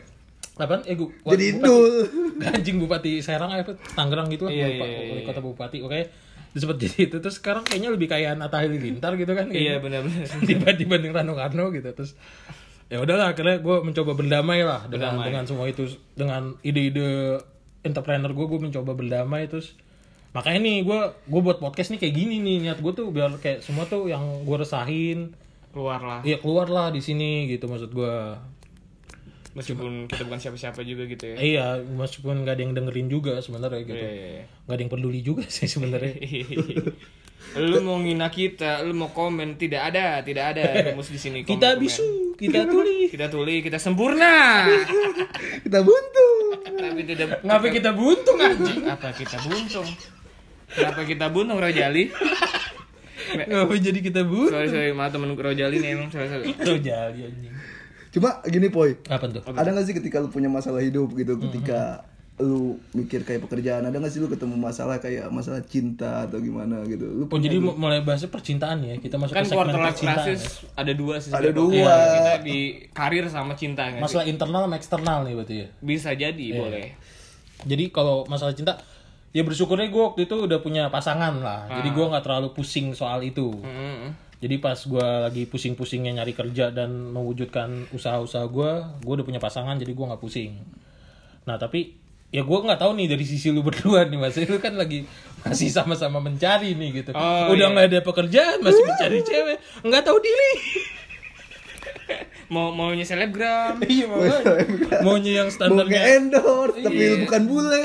Apaan? 0.54 0.86
Eh, 0.86 0.94
gua, 0.94 1.10
Jadi 1.26 1.26
bupati- 1.26 1.50
Indul. 1.52 1.86
Anjing 2.54 2.78
bupati 2.78 3.12
Serang 3.20 3.50
apa? 3.50 3.74
Tangerang 3.92 4.30
gitu 4.30 4.46
lah. 4.46 4.54
Iya, 4.54 4.66
lupa. 4.70 4.86
iya, 4.86 4.98
iya, 5.00 5.12
Wali 5.12 5.22
kota 5.26 5.42
bupati. 5.42 5.78
Oke. 5.82 6.00
Terus 6.00 6.12
sempat 6.54 6.78
jadi 6.78 7.10
itu 7.10 7.18
terus 7.18 7.42
sekarang 7.42 7.66
kayaknya 7.66 7.90
lebih 7.94 8.08
kaya 8.10 8.38
Atta 8.38 8.62
Halilintar 8.62 9.18
gitu 9.18 9.34
kan. 9.34 9.50
Iya 9.50 9.78
kayaknya. 9.78 9.82
benar 9.82 10.02
benar. 10.08 10.74
Dibanding 10.78 11.12
Rano 11.14 11.34
Karno 11.34 11.66
gitu. 11.74 11.90
Terus 11.90 12.14
ya 12.92 13.02
udahlah 13.02 13.34
akhirnya 13.34 13.58
gue 13.58 13.76
mencoba 13.82 14.12
berdamai 14.14 14.62
lah 14.62 14.86
dengan 14.86 15.18
Berdamai. 15.18 15.26
dengan 15.34 15.44
semua 15.50 15.66
itu 15.66 15.90
dengan 16.14 16.54
ide-ide 16.62 17.42
entrepreneur 17.82 18.30
gue 18.30 18.46
gue 18.46 18.60
mencoba 18.70 18.92
berdamai 18.94 19.50
terus 19.50 19.74
makanya 20.32 20.60
nih 20.62 20.78
gue 20.86 21.00
gue 21.26 21.42
buat 21.42 21.58
podcast 21.58 21.90
nih 21.96 22.00
kayak 22.06 22.16
gini 22.16 22.36
nih 22.42 22.58
niat 22.70 22.80
gue 22.86 22.94
tuh 22.94 23.10
biar 23.10 23.34
kayak 23.42 23.66
semua 23.66 23.90
tuh 23.90 24.06
yang 24.10 24.46
gue 24.46 24.58
resahin 24.62 25.34
Keluar 25.74 25.98
lah. 26.06 26.20
Iya 26.22 26.38
keluar 26.38 26.70
lah 26.70 26.94
di 26.94 27.02
sini 27.02 27.50
gitu 27.50 27.66
maksud 27.66 27.90
gua. 27.98 28.38
Meskipun 29.54 30.10
kita 30.10 30.26
bukan 30.26 30.40
siapa-siapa 30.42 30.82
juga 30.82 31.06
gitu 31.06 31.30
ya. 31.30 31.36
Iya, 31.38 31.66
meskipun 31.86 32.42
nggak 32.42 32.54
ada 32.58 32.64
yang 32.66 32.74
dengerin 32.74 33.08
juga 33.08 33.38
sebenarnya 33.38 33.86
gitu. 33.86 34.02
Iya, 34.02 34.12
iya, 34.12 34.28
iya. 34.42 34.44
Nggak 34.66 34.76
ada 34.76 34.82
yang 34.82 34.92
peduli 34.92 35.20
juga 35.22 35.44
sih 35.46 35.70
sebenarnya. 35.70 36.14
lu 37.62 37.86
mau 37.86 38.02
ngina 38.02 38.34
kita, 38.34 38.82
lu 38.82 38.98
mau 38.98 39.14
komen, 39.14 39.62
tidak 39.62 39.94
ada, 39.94 40.26
tidak 40.26 40.58
ada 40.58 40.90
rumus 40.90 41.14
di 41.14 41.20
sini. 41.22 41.46
komen- 41.46 41.54
kita 41.54 41.70
komen. 41.78 41.82
bisu, 41.86 42.08
kita 42.34 42.62
tuli. 42.66 42.98
kita 43.14 43.26
tuli, 43.30 43.56
kita 43.62 43.78
sempurna. 43.78 44.66
Kita 45.64 45.80
buntu. 45.82 46.28
Tapi 46.74 47.02
tidak 47.06 47.42
Ngapa 47.42 47.68
kita 47.70 47.90
buntung 47.94 48.38
anjing? 48.38 48.86
apa 48.86 49.10
kita 49.14 49.38
buntung? 49.42 49.88
Kenapa 50.70 51.02
kita 51.06 51.26
buntung 51.30 51.58
Rojali? 51.58 52.10
Ngapa 53.50 53.74
jadi 53.78 54.00
kita 54.02 54.22
buntung? 54.26 54.54
Sorry 54.54 54.70
sorry, 54.70 54.92
maaf 54.94 55.14
temen 55.14 55.34
Rojali 55.34 55.78
nih 55.82 55.90
emang 55.98 56.10
sorry 56.10 56.54
jadi 56.62 57.30
anjing. 57.30 57.54
Cuma 58.14 58.30
gini 58.44 58.70
Poy, 58.70 58.94
Apa 59.04 59.26
tuh? 59.26 59.42
ada 59.44 59.68
gak 59.68 59.84
sih 59.84 59.94
ketika 59.94 60.18
lu 60.18 60.30
punya 60.30 60.48
masalah 60.48 60.80
hidup 60.80 61.10
gitu, 61.14 61.34
ketika 61.40 62.06
lu 62.36 62.78
mikir 62.92 63.22
kayak 63.22 63.42
pekerjaan, 63.44 63.84
ada 63.84 63.94
gak 63.96 64.08
sih 64.08 64.18
lu 64.18 64.26
ketemu 64.28 64.54
masalah 64.56 64.98
kayak 64.98 65.28
masalah 65.28 65.62
cinta 65.62 66.24
atau 66.24 66.38
gimana 66.38 66.82
gitu? 66.84 67.06
Lu 67.06 67.26
Oh 67.26 67.38
jadi 67.38 67.58
mu- 67.58 67.74
mulai 67.76 68.00
bahasnya 68.00 68.28
percintaan 68.28 68.82
ya 68.82 68.96
kita 68.96 69.16
masuk 69.16 69.34
kan 69.34 69.42
ke 69.42 69.48
segmen 69.48 69.66
quarter 69.66 69.78
life 69.80 69.90
percintaan 69.92 70.26
ya. 70.28 70.38
ada 70.76 70.92
dua 70.94 71.16
sih 71.18 71.30
Ada 71.32 71.50
dua. 71.52 71.94
Kita 72.12 72.34
di 72.40 72.58
karir 72.90 73.26
sama 73.28 73.54
cinta 73.54 73.82
nggak 73.84 73.98
sih? 73.98 74.06
masalah 74.06 74.26
internal 74.28 74.62
sama 74.64 74.76
eksternal 74.76 75.18
nih 75.24 75.34
berarti 75.36 75.56
ya 75.56 75.68
bisa 75.80 76.10
jadi 76.12 76.38
Iya. 76.44 76.58
boleh 76.60 76.88
jadi 77.64 77.84
kalau 77.90 78.26
masalah 78.26 78.52
cinta 78.52 78.78
ya 79.30 79.42
bersyukurnya 79.42 79.88
gue 79.88 80.04
waktu 80.04 80.22
itu 80.24 80.36
udah 80.40 80.60
punya 80.60 80.84
pasangan 80.88 81.34
lah 81.36 81.66
jadi 81.72 81.90
gue 81.92 82.06
nggak 82.08 82.24
terlalu 82.24 82.50
pusing 82.52 82.92
soal 82.92 83.18
itu 83.20 83.50
Mm. 83.56 84.10
Jadi 84.44 84.60
pas 84.60 84.76
gue 84.76 85.00
lagi 85.24 85.48
pusing-pusingnya 85.48 86.20
nyari 86.20 86.36
kerja 86.36 86.68
dan 86.68 86.92
mewujudkan 87.10 87.88
usaha-usaha 87.90 88.44
gue 88.46 88.72
gue 89.00 89.14
udah 89.16 89.24
punya 89.24 89.40
pasangan 89.40 89.80
jadi 89.80 89.88
gue 89.90 90.06
nggak 90.06 90.20
pusing 90.20 90.60
nah 91.44 91.56
tapi 91.56 91.96
ya 92.28 92.42
gue 92.42 92.58
nggak 92.60 92.76
tahu 92.76 92.92
nih 92.94 93.08
dari 93.08 93.24
sisi 93.24 93.48
lu 93.50 93.62
berdua 93.62 94.04
nih 94.04 94.18
mas 94.18 94.36
lu 94.36 94.58
kan 94.58 94.76
lagi 94.76 95.08
masih 95.42 95.70
sama-sama 95.70 96.20
mencari 96.20 96.76
nih 96.76 96.90
gitu 97.00 97.12
Oh, 97.14 97.54
udah 97.54 97.68
iya. 97.68 97.72
nggak 97.72 97.88
ada 97.88 98.00
pekerjaan 98.02 98.58
masih 98.60 98.84
mencari 98.84 99.18
cewek 99.22 99.58
nggak 99.82 100.04
tahu 100.04 100.18
diri 100.20 100.52
mau 102.50 102.70
maunya 102.70 103.02
selebgram 103.02 103.80
iya 103.88 104.06
makanya. 104.06 105.02
maunya 105.02 105.32
yang 105.42 105.48
mau 105.48 105.56
standarnya 105.56 106.00
nge-endorse 106.00 106.78
tapi 106.84 107.00
Iya. 107.00 107.16
bukan 107.24 107.42
bule. 107.48 107.82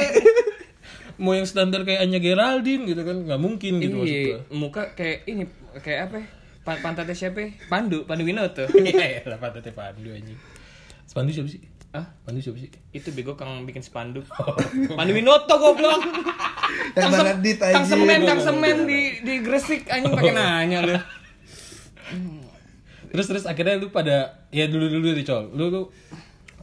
mau 1.23 1.33
yang 1.35 1.47
standar 1.47 1.83
kayak 1.83 2.03
Anya 2.03 2.18
Geraldine 2.18 2.83
gitu 2.85 3.03
kan 3.03 3.16
nggak 3.23 3.40
mungkin 3.40 3.73
gitu 3.81 3.94
maksud 3.97 4.07
iya 4.09 4.38
gue 4.38 4.55
muka 4.55 4.83
kayak 4.94 5.27
ini 5.27 5.44
kayak 5.79 6.01
apa 6.09 6.16
ya? 6.18 6.27
Pa- 6.68 6.76
pantatnya 6.78 7.16
siapa 7.16 7.40
ya? 7.40 7.48
Pandu 7.66 8.04
Pandu 8.04 8.22
Winoto 8.22 8.68
Iya, 8.76 9.24
lah 9.24 9.40
pantatnya 9.40 9.72
Pandu 9.72 10.12
anjing. 10.12 10.37
Pandu 11.09 11.33
siapa 11.33 11.48
sih? 11.48 11.64
ah 11.88 12.04
Pandu 12.20 12.44
siapa 12.44 12.61
sih? 12.61 12.68
itu 12.92 13.09
bego 13.11 13.33
kang 13.33 13.64
bikin 13.64 13.81
spanduk 13.81 14.28
Pandu 14.98 15.12
Winoto 15.12 15.48
goblok 15.50 16.04
Yang 16.92 17.09
Kang, 17.09 17.12
sem- 17.16 17.57
kang 17.72 17.87
semen 17.87 18.20
kang 18.22 18.40
semen 18.42 18.76
di 18.85 19.00
di 19.24 19.35
Gresik 19.40 19.88
anjing 19.88 20.12
pakai 20.12 20.37
nanya 20.37 20.85
lu 20.85 20.92
Terus 23.09 23.24
terus 23.24 23.44
akhirnya 23.44 23.81
lu 23.81 23.88
pada 23.88 24.16
ya 24.50 24.68
dulu 24.68 24.85
dulu 24.87 25.16
deh 25.16 25.24
col. 25.24 25.48
Lu 25.50 25.72
lu 25.72 25.83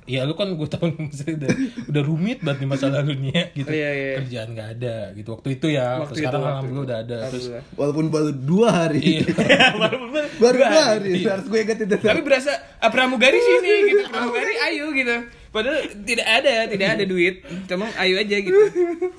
ya 0.06 0.22
lu 0.22 0.38
kan 0.38 0.54
gue 0.54 0.70
tahu 0.70 0.86
maksudnya 0.96 1.34
udah, 1.42 1.50
udah 1.90 2.04
rumit 2.06 2.40
banget 2.46 2.62
nih 2.62 2.70
masa 2.70 2.86
lalunya 2.88 3.34
ya, 3.34 3.46
gitu. 3.54 3.70
Iya, 3.70 3.90
iya. 3.92 4.14
Kerjaan 4.22 4.50
nggak 4.54 4.70
ada 4.78 4.96
gitu 5.14 5.30
waktu 5.34 5.50
itu 5.58 5.68
ya. 5.74 5.88
Waktu 5.98 6.14
Terus 6.14 6.18
sekarang 6.22 6.38
itu, 6.38 6.46
waktu 6.46 6.54
alhamdulillah 6.54 6.78
itu. 6.78 6.86
udah 6.86 6.98
ada. 7.02 7.18
Terus. 7.28 7.46
Walaupun 7.74 8.06
baru 8.14 8.30
dua 8.32 8.68
hari. 8.70 9.02
iya. 9.02 9.68
baru 10.42 10.56
dua 10.62 10.70
hari. 10.72 11.12
Harus 11.26 11.46
gue 11.50 11.60
ingat 11.60 11.78
itu. 11.82 11.96
tapi 11.98 12.22
berasa 12.22 12.52
ah, 12.78 12.90
pramugari 12.94 13.38
sini 13.38 13.72
gitu 13.90 14.02
pramugari 14.08 14.54
ayo 14.70 14.86
gitu 14.94 15.16
padahal 15.50 15.80
tidak 16.04 16.28
ada 16.28 16.54
tidak 16.68 16.88
ada 17.00 17.04
duit 17.08 17.36
cuma 17.66 17.88
ayo 17.98 18.20
aja 18.20 18.36
gitu 18.36 18.60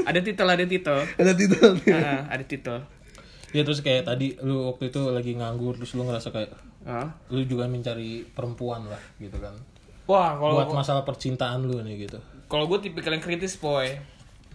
ada 0.05 0.20
titel 0.20 0.44
ada 0.46 0.64
titel 0.68 0.99
Ada 1.16 1.33
titel. 1.33 1.70
Ah, 1.88 2.20
ada 2.29 2.44
titel 2.44 2.77
ya 3.51 3.64
terus 3.64 3.81
kayak 3.81 4.05
tadi 4.05 4.37
lu 4.44 4.68
waktu 4.68 4.92
itu 4.92 5.01
lagi 5.09 5.33
nganggur 5.33 5.81
terus 5.81 5.96
lu 5.96 6.05
ngerasa 6.05 6.29
kayak 6.31 6.53
Ah. 6.87 7.11
lu 7.35 7.42
juga 7.42 7.66
mencari 7.66 8.22
perempuan 8.22 8.87
lah 8.87 9.03
gitu 9.18 9.35
kan. 9.42 9.51
Wah 10.07 10.33
kalau 10.33 10.55
Buat 10.57 10.71
masalah 10.73 11.03
percintaan 11.03 11.62
lu 11.62 11.79
nih 11.81 12.07
gitu. 12.07 12.19
kalau 12.47 12.66
gue 12.66 12.79
tipikal 12.81 13.11
yang 13.11 13.21
kritis 13.21 13.55
boy 13.55 13.90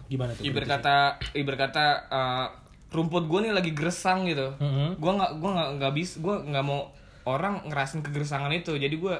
Gimana 0.06 0.32
tuh? 0.32 0.42
ibarat 0.42 0.68
kata 0.70 0.96
ibarat 1.32 1.60
kata 1.62 1.84
uh, 2.08 2.46
rumput 2.90 3.24
gue 3.24 3.38
nih 3.42 3.52
lagi 3.52 3.70
gersang 3.70 4.24
gitu 4.24 4.52
Mhm. 4.54 4.96
gue 4.96 5.12
nggak 5.12 5.30
gue 5.34 5.50
nggak 5.50 5.68
nggak 5.76 5.92
bis 5.92 6.10
gue 6.18 6.34
nggak 6.42 6.60
mau 6.62 6.92
orang 7.24 7.64
ngerasin 7.64 8.00
kegersangan 8.00 8.50
itu 8.50 8.74
jadi 8.74 8.92
gue 8.92 9.14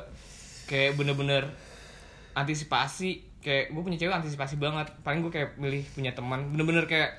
kayak 0.67 0.95
bener-bener 0.95 1.49
antisipasi 2.33 3.11
kayak 3.39 3.71
gue 3.71 3.83
punya 3.83 3.99
cewek 3.99 4.15
antisipasi 4.15 4.57
banget 4.57 4.89
paling 5.03 5.21
gue 5.21 5.31
kayak 5.31 5.57
milih 5.57 5.85
punya 5.91 6.13
teman 6.13 6.49
bener-bener 6.49 6.85
kayak 6.85 7.19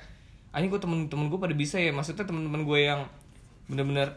anjing 0.50 0.68
gue 0.68 0.78
temen-temen 0.78 1.26
gue 1.26 1.38
pada 1.38 1.52
bisa 1.52 1.76
ya 1.76 1.90
maksudnya 1.90 2.24
temen-temen 2.24 2.62
gue 2.62 2.78
yang 2.80 3.00
bener-bener 3.64 4.14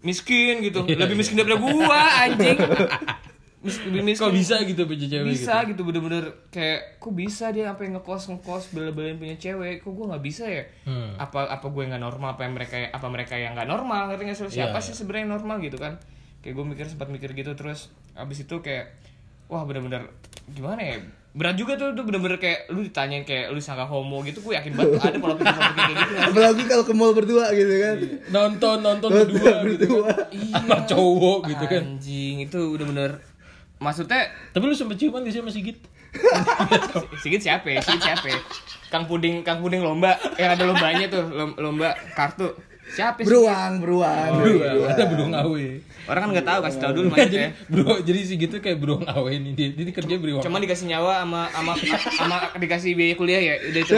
miskin 0.00 0.60
gitu 0.60 0.84
Iya, 0.84 0.98
lebih 0.98 1.14
iya. 1.14 1.20
miskin 1.20 1.36
daripada 1.36 1.58
gue 1.58 1.74
anjing 2.20 2.58
lebih 3.66 4.02
miskin 4.04 4.22
Kok 4.22 4.32
bisa 4.32 4.56
gitu 4.62 4.82
punya 4.82 5.06
cewek 5.06 5.26
bisa 5.28 5.54
gitu? 5.60 5.68
gitu, 5.68 5.80
bener-bener 5.84 6.24
kayak 6.48 6.80
kok 6.96 7.12
bisa 7.12 7.44
dia 7.48 7.64
sampai 7.66 7.86
ngekos 7.90 8.22
ngekos 8.28 8.64
bela-belain 8.70 9.16
punya 9.16 9.36
cewek 9.36 9.74
kok 9.78 9.90
gue 9.90 10.06
nggak 10.06 10.22
bisa 10.22 10.44
ya 10.44 10.64
Hmm. 10.82 11.14
apa 11.16 11.46
apa 11.48 11.66
gue 11.66 11.82
nggak 11.84 12.00
normal 12.00 12.28
apa 12.32 12.42
yang 12.42 12.54
mereka 12.54 12.76
apa 12.86 13.06
mereka 13.06 13.34
yang 13.34 13.52
nggak 13.52 13.66
normal 13.66 14.08
ngerti 14.08 14.22
nggak 14.24 14.36
sih 14.36 14.46
siapa 14.54 14.74
Iya, 14.74 14.82
sih 14.82 14.94
sebenarnya 14.94 15.22
yang 15.22 15.32
normal 15.34 15.56
gitu 15.60 15.76
kan 15.76 15.98
kayak 16.38 16.54
gue 16.54 16.64
mikir 16.66 16.86
sempat 16.86 17.08
mikir 17.08 17.30
gitu 17.32 17.52
terus 17.52 17.88
abis 18.12 18.42
itu 18.42 18.56
kayak 18.56 18.94
wah 19.44 19.62
bener-bener 19.62 20.06
gimana 20.48 20.78
ya 20.80 20.96
berat 21.32 21.52
juga 21.52 21.76
tuh 21.76 21.92
tuh 21.92 22.00
bener-bener 22.02 22.38
kayak 22.38 22.70
lu 22.70 22.80
ditanyain 22.80 23.20
kayak 23.20 23.50
lu 23.50 23.58
sangka 23.58 23.84
homo 23.84 24.22
gitu 24.22 24.40
gue 24.40 24.54
yakin 24.54 24.72
banget 24.72 25.04
ada 25.04 25.18
pola 25.18 25.34
pikir 25.34 25.52
pola 25.52 25.68
pikir 25.68 25.84
kayak 25.84 25.98
gitu 26.00 26.14
kan 26.14 26.24
Apalagi 26.26 26.62
kalau 26.64 26.80
ke 26.82 26.92
mall 26.92 27.12
berdua 27.12 27.44
gitu 27.52 27.74
kan. 27.76 27.96
Nonton 28.30 28.76
nonton 28.80 29.08
Nonton 29.10 29.10
berdua 29.12 29.52
gitu. 29.66 29.84
berdua. 29.84 30.10
Sama 30.32 30.76
cowok 30.82 31.38
gitu 31.46 31.64
kan. 31.66 31.82
anjing 31.84 32.36
itu 32.40 32.56
udah 32.70 32.86
bener 32.86 33.10
maksudnya 33.76 34.26
Tapi 34.50 34.64
lu 34.64 34.72
sempet 34.72 34.96
ciuman 34.96 35.20
gak 35.20 35.32
sih 35.32 35.40
sama 35.40 35.50
Sigit? 35.50 35.78
Sigit 37.22 37.40
siapa 37.40 37.66
ya? 37.68 37.80
Sigit 37.80 38.02
siapa 38.02 38.26
ya? 38.26 38.38
Kang 38.88 39.04
Puding, 39.04 39.42
Kang 39.42 39.60
Puding 39.60 39.82
lomba 39.82 40.16
yang 40.36 40.54
ada 40.54 40.64
lombanya 40.64 41.06
tuh, 41.06 41.26
lom- 41.26 41.56
lomba 41.56 41.92
kartu. 42.14 42.54
Siapa 42.86 43.18
sih? 43.18 43.26
Beruang, 43.26 43.82
beruang. 43.82 44.30
Bro, 44.38 44.86
ada 44.86 45.04
beruang 45.04 45.34
awe. 45.34 45.66
Orang 46.06 46.20
kan 46.22 46.28
nggak 46.30 46.46
tahu, 46.46 46.58
kasih 46.62 46.80
tahu 46.80 46.92
dulu 46.94 47.06
jadi, 47.10 47.18
maksudnya. 47.18 47.48
bro, 47.66 47.98
jadi 47.98 48.20
Sigit 48.22 48.48
tuh 48.48 48.62
kayak 48.62 48.78
beruang 48.78 49.02
awe 49.04 49.26
nih 49.28 49.52
dia. 49.52 49.68
Dia 49.74 49.90
kerja 49.90 50.14
beruang. 50.16 50.42
Cuma 50.46 50.56
dikasih 50.56 50.86
nyawa 50.88 51.20
sama 51.20 51.42
sama 51.50 51.72
sama 52.14 52.36
dikasih 52.54 52.94
biaya 52.94 53.14
kuliah 53.14 53.42
ya, 53.42 53.54
udah 53.60 53.80
itu. 53.82 53.94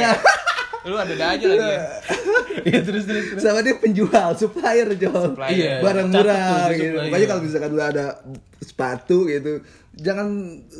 Lu 0.87 0.95
ada-ada 0.95 1.27
aja 1.35 1.47
lagi 1.49 1.69
ya. 1.75 1.83
Iya 2.69 2.81
terus 2.83 3.07
terus 3.07 3.25
terus. 3.35 3.43
Sama 3.43 3.63
dia 3.63 3.79
penjual, 3.79 4.35
supplier. 4.35 4.87
Supplier. 4.99 5.55
Iya. 5.55 5.75
Barang 5.83 6.09
murah 6.11 6.71
gitu. 6.75 6.95
supplier. 6.99 7.11
Makanya 7.11 7.27
kalau 7.31 7.43
misalkan 7.43 7.71
lu 7.75 7.83
ada 7.83 8.07
sepatu 8.59 9.19
gitu, 9.31 9.53
jangan 9.95 10.27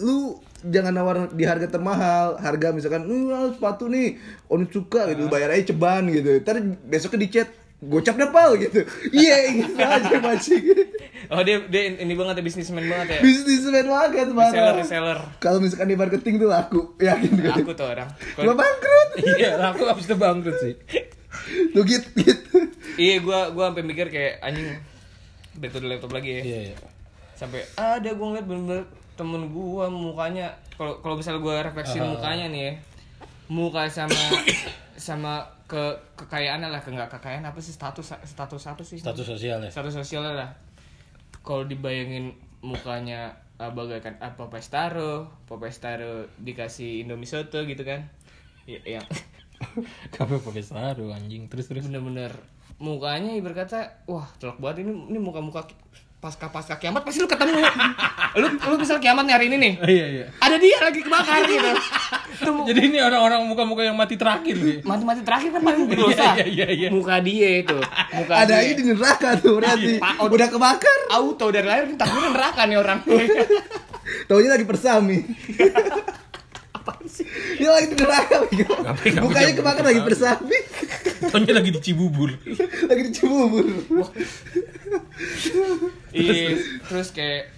lu 0.03 0.43
jangan 0.67 0.93
nawar 0.95 1.17
di 1.31 1.45
harga 1.47 1.71
termahal. 1.71 2.35
Harga 2.39 2.75
misalkan, 2.75 3.07
"Uh, 3.07 3.55
sepatu 3.55 3.87
nih, 3.87 4.19
Onu 4.51 4.67
suka 4.67 5.07
gitu, 5.15 5.27
lu 5.27 5.31
bayar 5.31 5.55
aja 5.55 5.71
ceban 5.71 6.11
gitu." 6.11 6.43
Ntar 6.43 6.59
besoknya 6.87 7.19
di 7.23 7.29
chat 7.31 7.49
gocap 7.81 8.15
deh 8.15 8.27
pal 8.29 8.55
gitu 8.55 8.83
iya 9.11 9.55
gitu 9.55 9.79
aja 9.97 10.17
mancing 10.19 10.65
Oh 11.29 11.43
dia 11.43 11.61
dia 11.63 11.93
ini 11.95 12.15
banget 12.15 12.41
ya 12.41 12.45
bisnismen 12.45 12.85
banget 12.85 13.09
ya. 13.13 13.21
bisnismen 13.21 13.85
banget 13.85 14.25
Reseller 14.25 14.33
marah 14.33 14.75
reseller. 14.75 15.19
kalau 15.39 15.59
misalkan 15.59 15.87
di 15.87 15.95
marketing 15.95 16.35
tuh 16.39 16.49
laku 16.49 16.81
yakin 16.97 17.31
gue 17.37 17.53
Aku 17.53 17.71
tuh 17.73 17.87
orang. 17.87 18.09
cuma 18.33 18.57
bangkrut 18.57 19.11
Iya, 19.37 19.61
aku 19.61 19.85
abis 19.85 20.05
itu 20.05 20.17
bangkrut 20.17 20.57
sih. 20.57 20.75
lu 21.71 21.83
gitu 21.83 22.09
gitu 22.17 22.59
Iya, 22.97 23.21
gua 23.21 23.51
gua 23.51 23.69
sampai 23.69 23.85
mikir 23.85 24.09
kayak 24.09 24.41
anjing 24.41 24.75
back 25.55 25.71
to 25.71 25.79
the 25.79 25.87
laptop 25.87 26.11
lagi 26.11 26.31
ya. 26.33 26.43
Iya, 26.43 26.59
iya. 26.65 26.77
sampai 27.33 27.61
ada 27.75 28.09
gue 28.09 28.27
ngeliat 28.27 28.43
bener-bener 28.45 28.83
temen 29.15 29.43
gue 29.47 29.85
mukanya 29.87 30.47
kalau 30.73 30.99
kalau 30.99 31.15
misalnya 31.15 31.39
gue 31.41 31.55
refleksi 31.63 31.97
Ah. 31.97 32.09
mukanya 32.09 32.47
nih 32.49 32.63
ya 32.63 32.73
muka 33.49 33.87
sama 33.87 34.17
sama 34.99 35.47
ke 35.69 35.93
kekayaannya 36.17 36.73
lah 36.73 36.81
ke 36.81 36.89
nggak 36.89 37.13
kekayaan 37.13 37.45
apa 37.45 37.61
sih 37.61 37.77
status 37.77 38.17
status 38.25 38.63
apa 38.65 38.81
sih 38.81 38.97
Status 38.97 39.29
sosial 39.37 39.61
ya. 39.61 39.69
status 39.69 40.01
sosialnya 40.01 40.33
lah 40.33 40.51
kalau 41.45 41.69
dibayangin 41.69 42.33
mukanya 42.65 43.37
uh, 43.61 43.71
bagaikan 43.71 44.17
apa 44.19 44.49
Pestaro 44.49 45.29
Popestaro 45.45 46.27
dikasih 46.41 47.05
Indomie 47.05 47.29
soto 47.29 47.63
gitu 47.69 47.85
kan 47.85 48.09
ya, 48.65 48.81
yang 48.85 49.05
Kafe 50.15 50.39
saru 50.63 51.11
anjing. 51.11 51.51
Terus 51.51 51.67
terus. 51.67 51.91
bener-bener 51.91 52.31
mukanya 52.79 53.35
berkata 53.43 53.91
wah 54.07 54.27
telok 54.39 54.63
banget 54.63 54.87
ini 54.87 54.95
ini 55.11 55.19
muka-muka 55.19 55.67
pasca 56.19 56.51
pasca 56.51 56.75
kiamat 56.83 57.07
pasti 57.07 57.23
lu 57.23 57.31
ketemu 57.31 57.63
lu 58.43 58.47
lu 58.59 58.75
misal 58.75 58.99
kiamat 58.99 59.23
nih 59.23 59.35
hari 59.39 59.47
ini 59.47 59.57
nih. 59.57 59.73
Iya, 59.87 60.07
iya. 60.11 60.25
ada 60.43 60.59
dia 60.59 60.79
lagi 60.83 61.01
kebakar 61.07 61.47
gitu. 61.47 61.71
Jadi 62.69 62.81
ini 62.91 62.99
orang-orang 62.99 63.47
muka-muka 63.47 63.87
yang 63.87 63.95
mati 63.95 64.19
terakhir 64.19 64.59
nih. 64.59 64.83
mati-mati 64.83 65.23
terakhir 65.23 65.55
kan 65.55 65.63
paling 65.63 65.87
berdosa 65.87 66.39
Iya, 66.39 66.47
iya, 66.47 66.67
iya. 66.75 66.89
muka 66.91 67.23
dia 67.23 67.63
itu. 67.63 67.79
Muka 68.15 68.35
ada 68.35 68.63
dia. 68.63 68.75
di 68.75 68.83
neraka 68.83 69.39
tuh 69.39 69.63
berarti. 69.63 70.03
Pak, 70.03 70.15
udah 70.27 70.49
kebakar. 70.51 70.99
Auto 71.15 71.47
dari 71.55 71.67
lahir 71.67 71.87
takutnya 71.95 72.31
neraka 72.35 72.63
nih 72.67 72.77
orang. 72.79 72.99
Taunya 74.29 74.51
lagi 74.59 74.67
persami 74.67 75.19
dia 77.59 77.69
lagi 77.69 77.93
di 77.93 77.97
neraka 78.01 78.47
mukanya 79.21 79.53
kebakar 79.53 79.85
lagi 79.85 80.01
persami 80.01 80.59
Taunya 81.29 81.53
lagi 81.53 81.71
di 81.75 81.81
Cibubur. 81.83 82.31
lagi 82.89 83.03
di 83.05 83.13
Cibubur 83.13 83.67
iya. 86.21 86.57
terus 86.85 87.09
kayak 87.11 87.51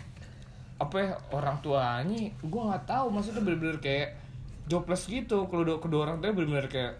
apa 0.76 0.96
ya 0.96 1.12
orang 1.30 1.60
tuanya 1.60 2.32
gue 2.32 2.62
nggak 2.64 2.84
tahu 2.84 3.06
maksudnya 3.08 3.42
bener-bener 3.42 3.78
kayak 3.78 4.16
jobless 4.64 5.04
gitu. 5.04 5.44
Kalau 5.44 5.60
kedua, 5.60 5.78
kedua 5.78 6.00
orang 6.04 6.16
tuanya 6.18 6.34
bener-bener 6.34 6.66
kayak 6.66 6.92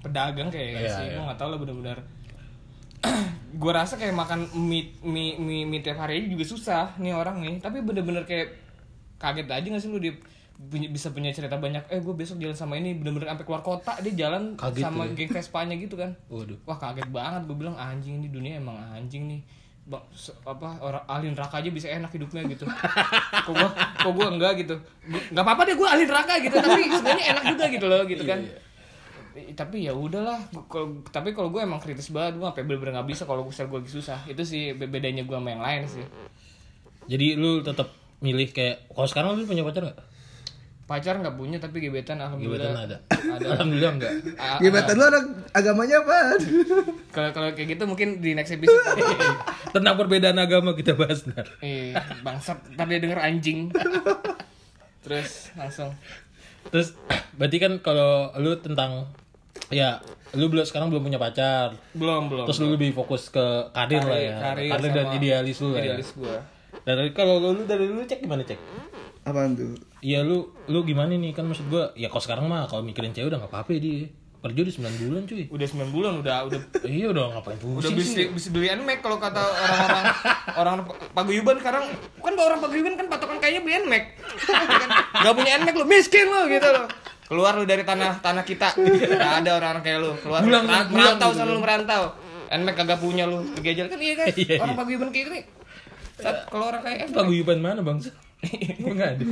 pedagang 0.00 0.50
kayak 0.50 0.70
Iya, 0.76 0.90
sih. 0.90 1.04
iya. 1.06 1.14
gue 1.14 1.24
nggak 1.24 1.38
tahu 1.38 1.48
lah 1.48 1.58
bener-bener. 1.58 1.98
Gue 3.54 3.72
rasa 3.72 3.94
kayak 3.94 4.12
makan 4.12 4.44
mie 4.58 4.92
mie 5.00 5.38
mie, 5.38 5.62
mie 5.62 5.80
tiap 5.80 5.96
hari 5.96 6.26
juga 6.26 6.44
susah 6.44 6.98
nih 6.98 7.14
orang 7.14 7.38
nih. 7.40 7.56
Tapi 7.58 7.80
bener-bener 7.80 8.22
kayak 8.22 8.52
kaget 9.16 9.46
aja 9.46 9.66
gak 9.68 9.78
sih 9.78 9.88
lu 9.88 9.98
dia 9.98 10.12
bisa 10.68 11.14
punya 11.14 11.30
cerita 11.30 11.54
banyak 11.56 11.86
eh 11.88 11.98
gue 11.98 12.12
besok 12.12 12.36
jalan 12.36 12.52
sama 12.52 12.74
ini. 12.74 12.92
Bener-bener 12.92 13.30
sampai 13.30 13.46
keluar 13.46 13.62
kota 13.62 13.94
dia 14.02 14.12
jalan 14.18 14.52
Kaget 14.52 14.82
sama 14.82 15.06
ya? 15.06 15.14
geng 15.14 15.30
Vespanya 15.30 15.74
gitu 15.74 15.94
kan. 15.94 16.10
Waduh. 16.26 16.58
wah 16.66 16.76
kaget 16.76 17.08
banget 17.08 17.42
gue 17.46 17.56
bilang 17.56 17.72
anjing 17.72 18.18
ini 18.18 18.28
dunia 18.28 18.58
emang 18.58 18.74
anjing 18.92 19.24
nih 19.24 19.40
apa 20.44 20.68
orang 20.84 21.02
ahli 21.08 21.32
neraka 21.32 21.64
aja 21.64 21.72
bisa 21.72 21.88
enak 21.88 22.12
hidupnya 22.12 22.44
gitu. 22.52 22.68
Kok 22.68 23.52
gua 23.56 23.68
kok 23.72 24.12
gua 24.12 24.28
enggak 24.28 24.60
gitu? 24.60 24.76
Nggak 25.32 25.44
apa-apa 25.44 25.62
deh 25.64 25.76
gua 25.80 25.96
ahli 25.96 26.04
neraka 26.04 26.36
gitu 26.44 26.56
tapi 26.60 26.92
sebenarnya 26.92 27.24
enak 27.32 27.44
juga 27.56 27.64
gitu 27.72 27.86
loh 27.88 28.02
gitu 28.04 28.22
kan. 28.28 28.40
Eh, 29.38 29.54
tapi 29.54 29.86
ya 29.86 29.94
udahlah 29.94 30.34
kalau 30.66 30.98
tapi 31.14 31.30
kalau 31.30 31.54
gue 31.54 31.62
emang 31.62 31.78
kritis 31.78 32.10
banget 32.10 32.42
gue 32.42 32.46
sampai 32.48 32.64
bener-bener 32.66 32.98
nggak 32.98 33.06
bisa 33.06 33.22
kalau 33.22 33.46
gue 33.46 33.54
gue 33.54 33.78
lagi 33.78 33.92
susah. 33.92 34.18
Itu 34.26 34.42
sih 34.42 34.74
be- 34.74 34.90
bedanya 34.90 35.22
gue 35.22 35.36
sama 35.36 35.54
yang 35.54 35.62
lain 35.62 35.86
sih. 35.86 36.02
Jadi 37.06 37.38
lu 37.38 37.62
tetap 37.62 37.86
milih 38.18 38.50
kayak 38.50 38.90
kalau 38.90 39.06
sekarang 39.06 39.28
lu 39.38 39.46
punya 39.46 39.62
pacar 39.62 39.86
nggak? 39.86 39.98
Pacar 40.88 41.14
nggak 41.14 41.36
punya 41.36 41.60
tapi 41.60 41.78
gebetan 41.78 42.16
alhamdulillah 42.16 42.72
Gebetan 42.72 42.76
ada. 42.82 42.96
ada 43.28 43.44
Alhamdulillah 43.52 43.92
enggak. 43.92 44.12
A- 44.34 44.56
Gebetan 44.58 44.94
lu 44.94 45.04
anak 45.06 45.22
agamanya 45.52 45.96
apa? 46.00 46.16
kalau 47.14 47.30
kalau 47.30 47.48
kayak 47.52 47.68
gitu 47.70 47.84
mungkin 47.84 48.08
di 48.18 48.32
next 48.32 48.50
episode 48.50 48.80
Tentang 49.76 49.94
perbedaan 49.94 50.34
agama 50.34 50.72
kita 50.72 50.96
bahas 50.96 51.22
ntar. 51.22 51.44
eh 51.60 51.92
bangsat 52.18 52.56
dia 52.72 52.98
denger 52.98 53.20
anjing 53.20 53.68
terus 54.98 55.52
langsung 55.54 55.92
Terus 56.66 56.92
berarti 57.34 57.56
kan 57.58 57.72
kalau 57.78 58.32
lu 58.36 58.56
tentang 58.56 59.08
ya 59.68 60.00
lu 60.30 60.46
belum 60.46 60.60
sekarang 60.62 60.88
belum 60.88 61.00
punya 61.02 61.16
pacar. 61.16 61.72
belum 61.92 62.28
belum 62.28 62.44
Terus 62.44 62.58
lu 62.58 62.68
lebih 62.70 62.92
fokus 62.92 63.28
ke 63.28 63.44
karir, 63.70 64.00
lah 64.02 64.16
ya. 64.18 64.36
karir 64.42 64.68
Karir, 64.70 64.90
dan 64.90 65.06
idealis 65.14 65.56
lu 65.58 65.68
lah 65.70 65.78
ya. 65.78 65.84
idealis 65.92 66.10
gue 66.14 66.36
Dari 66.80 67.12
kalau 67.12 67.40
lu 67.42 67.64
dari 67.64 67.84
lu 67.84 68.00
cek 68.02 68.20
gimana 68.20 68.40
cek? 68.42 68.56
Apaan 69.28 69.52
tuh? 69.52 69.76
Iya 70.00 70.22
lu 70.22 70.38
lu 70.66 70.80
gimana 70.82 71.12
nih? 71.12 71.32
Kan 71.32 71.44
maksud 71.44 71.68
gua 71.68 71.92
ya 71.92 72.08
kalau 72.08 72.22
sekarang 72.22 72.44
mah 72.46 72.64
kalau 72.64 72.80
mikirin 72.80 73.12
cewek 73.12 73.28
udah 73.28 73.38
nggak 73.38 73.52
apa-apa 73.52 73.76
dia. 73.76 74.08
Kerja 74.38 74.62
di 74.62 74.70
9 74.70 75.02
bulan 75.02 75.22
cuy. 75.26 75.44
udah 75.50 75.66
9 75.66 75.90
bulan 75.90 76.12
udah 76.22 76.36
udah. 76.46 76.60
Iya 76.88 77.10
udah 77.10 77.24
ngapain 77.34 77.58
udah 77.58 77.74
pusing 77.82 77.98
bisa 77.98 78.10
sih. 78.14 78.26
bisa 78.30 78.48
beli 78.48 78.70
NMAX 78.70 78.98
kalau 79.02 79.18
kata 79.18 79.42
orang-orang 79.42 80.04
orang 80.62 80.74
paguyuban 81.10 81.56
sekarang. 81.58 81.84
Kan 82.16 82.32
orang 82.38 82.58
paguyuban 82.58 82.94
kan 82.94 83.06
patokan 83.10 83.36
kayaknya 83.36 83.60
beli 83.60 83.74
NMAX 83.82 84.04
kan 84.46 84.88
nggak 85.26 85.34
punya 85.34 85.50
NMAX 85.58 85.74
lu 85.74 85.86
miskin 85.86 86.26
lu 86.26 86.40
gitu 86.46 86.68
loh. 86.70 86.86
Keluar 87.28 87.52
lu 87.58 87.66
dari 87.66 87.82
tanah 87.82 88.22
tanah 88.22 88.46
kita. 88.46 88.78
Nggak 88.78 89.32
ada 89.42 89.50
orang-orang 89.58 89.82
kayak 89.82 89.98
lu. 90.00 90.10
Keluar 90.22 90.40
Mer- 90.40 90.48
pulang 90.48 90.64
merantau 90.88 91.30
sana 91.34 91.50
lu 91.50 91.60
merantau 91.60 92.02
NMAX 92.48 92.74
kagak 92.78 92.98
punya 93.02 93.26
lu 93.26 93.42
kegejel 93.58 93.90
kan 93.90 93.98
iya 93.98 94.14
kan? 94.16 94.26
Iya, 94.30 94.38
iya. 94.38 94.56
orang 94.62 94.78
paguyuban 94.78 95.10
kayak 95.10 95.26
gini 95.28 95.40
saat 96.18 96.50
kalau 96.50 96.66
orang 96.70 96.82
kayak 96.82 97.14
Paguyuban 97.14 97.58
mana 97.58 97.78
bang? 97.78 97.98
Gua 98.78 98.92
nggak 98.98 99.10
ada. 99.14 99.24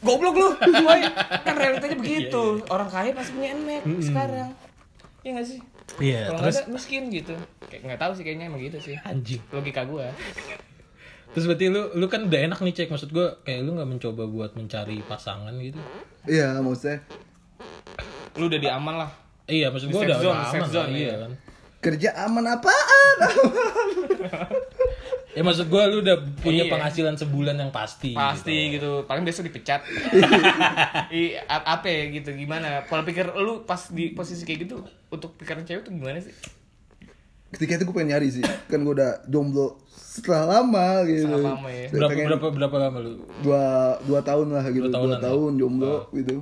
goblok 0.00 0.34
lu 0.34 0.48
boy 0.58 1.00
kan 1.40 1.54
realitanya 1.54 1.96
begitu 1.96 2.44
orang 2.66 2.88
kaya 2.88 3.10
pasti 3.12 3.30
punya 3.32 3.54
NMAX 3.54 3.84
sekarang 4.04 4.50
Iya 5.24 5.40
gak 5.40 5.46
sih? 5.48 5.58
Iya, 6.04 6.20
Kalau 6.28 6.36
nggak 6.36 6.44
terus 6.44 6.58
ada 6.60 6.68
miskin 6.68 7.02
gitu. 7.08 7.32
Kayak 7.64 7.80
nggak 7.88 8.00
tahu 8.04 8.12
sih 8.12 8.22
kayaknya 8.22 8.44
emang 8.44 8.60
gitu 8.60 8.76
sih. 8.76 8.92
anjing. 9.00 9.40
Logika 9.48 9.88
gua. 9.88 10.12
Terus 11.32 11.44
berarti 11.48 11.72
lu 11.72 11.96
lu 11.96 12.06
kan 12.06 12.28
udah 12.28 12.40
enak 12.44 12.60
nih 12.60 12.74
cek 12.76 12.92
maksud 12.92 13.08
gua 13.08 13.40
kayak 13.40 13.64
lu 13.64 13.72
nggak 13.72 13.88
mencoba 13.88 14.28
buat 14.28 14.52
mencari 14.52 15.00
pasangan 15.00 15.56
gitu. 15.56 15.80
Iya, 16.28 16.60
maksudnya 16.60 17.00
Lu 18.36 18.52
udah 18.52 18.60
di 18.60 18.68
aman 18.68 18.94
lah. 19.00 19.10
Iya, 19.48 19.72
maksud 19.72 19.88
Di 19.88 19.94
gua 19.96 20.02
safe 20.04 20.10
udah, 20.12 20.18
zone, 20.20 20.36
udah 20.36 20.44
aman 20.52 20.68
zone, 20.68 20.84
lah, 20.84 20.92
iya 20.92 21.00
iya. 21.08 21.14
kan. 21.24 21.32
kerja 21.80 22.10
aman 22.20 22.44
apaan? 22.48 23.16
Ya 25.30 25.42
maksud 25.42 25.66
gua 25.66 25.84
lu 25.84 25.98
udah 25.98 26.14
punya 26.38 26.62
Iya. 26.62 26.70
penghasilan 26.70 27.14
sebulan 27.14 27.56
yang 27.56 27.68
pasti. 27.68 28.14
Pasti 28.14 28.70
gitu. 28.72 29.02
Paling 29.02 29.22
besok 29.22 29.44
dipecat. 29.44 29.82
I, 31.10 31.34
apa 31.44 31.84
ya 31.84 32.02
gitu 32.12 32.30
gimana? 32.32 32.82
Pola 32.84 33.02
pikir 33.02 33.34
lu 33.34 33.62
pas 33.62 33.80
di 33.88 34.10
posisi 34.10 34.42
kayak 34.42 34.58
gitu 34.62 34.80
untuk 35.08 35.34
pikiran 35.34 35.62
cewek 35.62 35.82
tuh 35.82 35.92
gimana 35.92 36.18
sih? 36.18 36.30
Ketika 37.50 37.76
itu 37.76 37.84
gue 37.84 37.94
pengen 37.94 38.10
nyari 38.10 38.28
sih, 38.28 38.42
kan 38.42 38.78
gue 38.78 38.94
udah 38.94 39.22
jomblo 39.24 39.78
setelah 39.86 40.58
lama 40.58 41.02
gitu. 41.04 41.26
Setelah 41.26 41.54
lama 41.54 41.68
ya. 41.68 41.84
Saya 41.84 41.94
Berapa 41.96 42.10
pengen 42.10 42.26
berapa 42.28 42.46
berapa 42.52 42.76
lama 42.80 42.98
lu? 43.00 43.12
dua 43.40 43.64
dua 44.02 44.20
tahun 44.22 44.46
lah 44.50 44.64
gitu, 44.68 44.86
Dua 44.86 44.98
dua, 45.00 45.14
ya? 45.14 45.22
tahun 45.24 45.50
jomblo 45.56 45.96
gitu. 46.12 46.34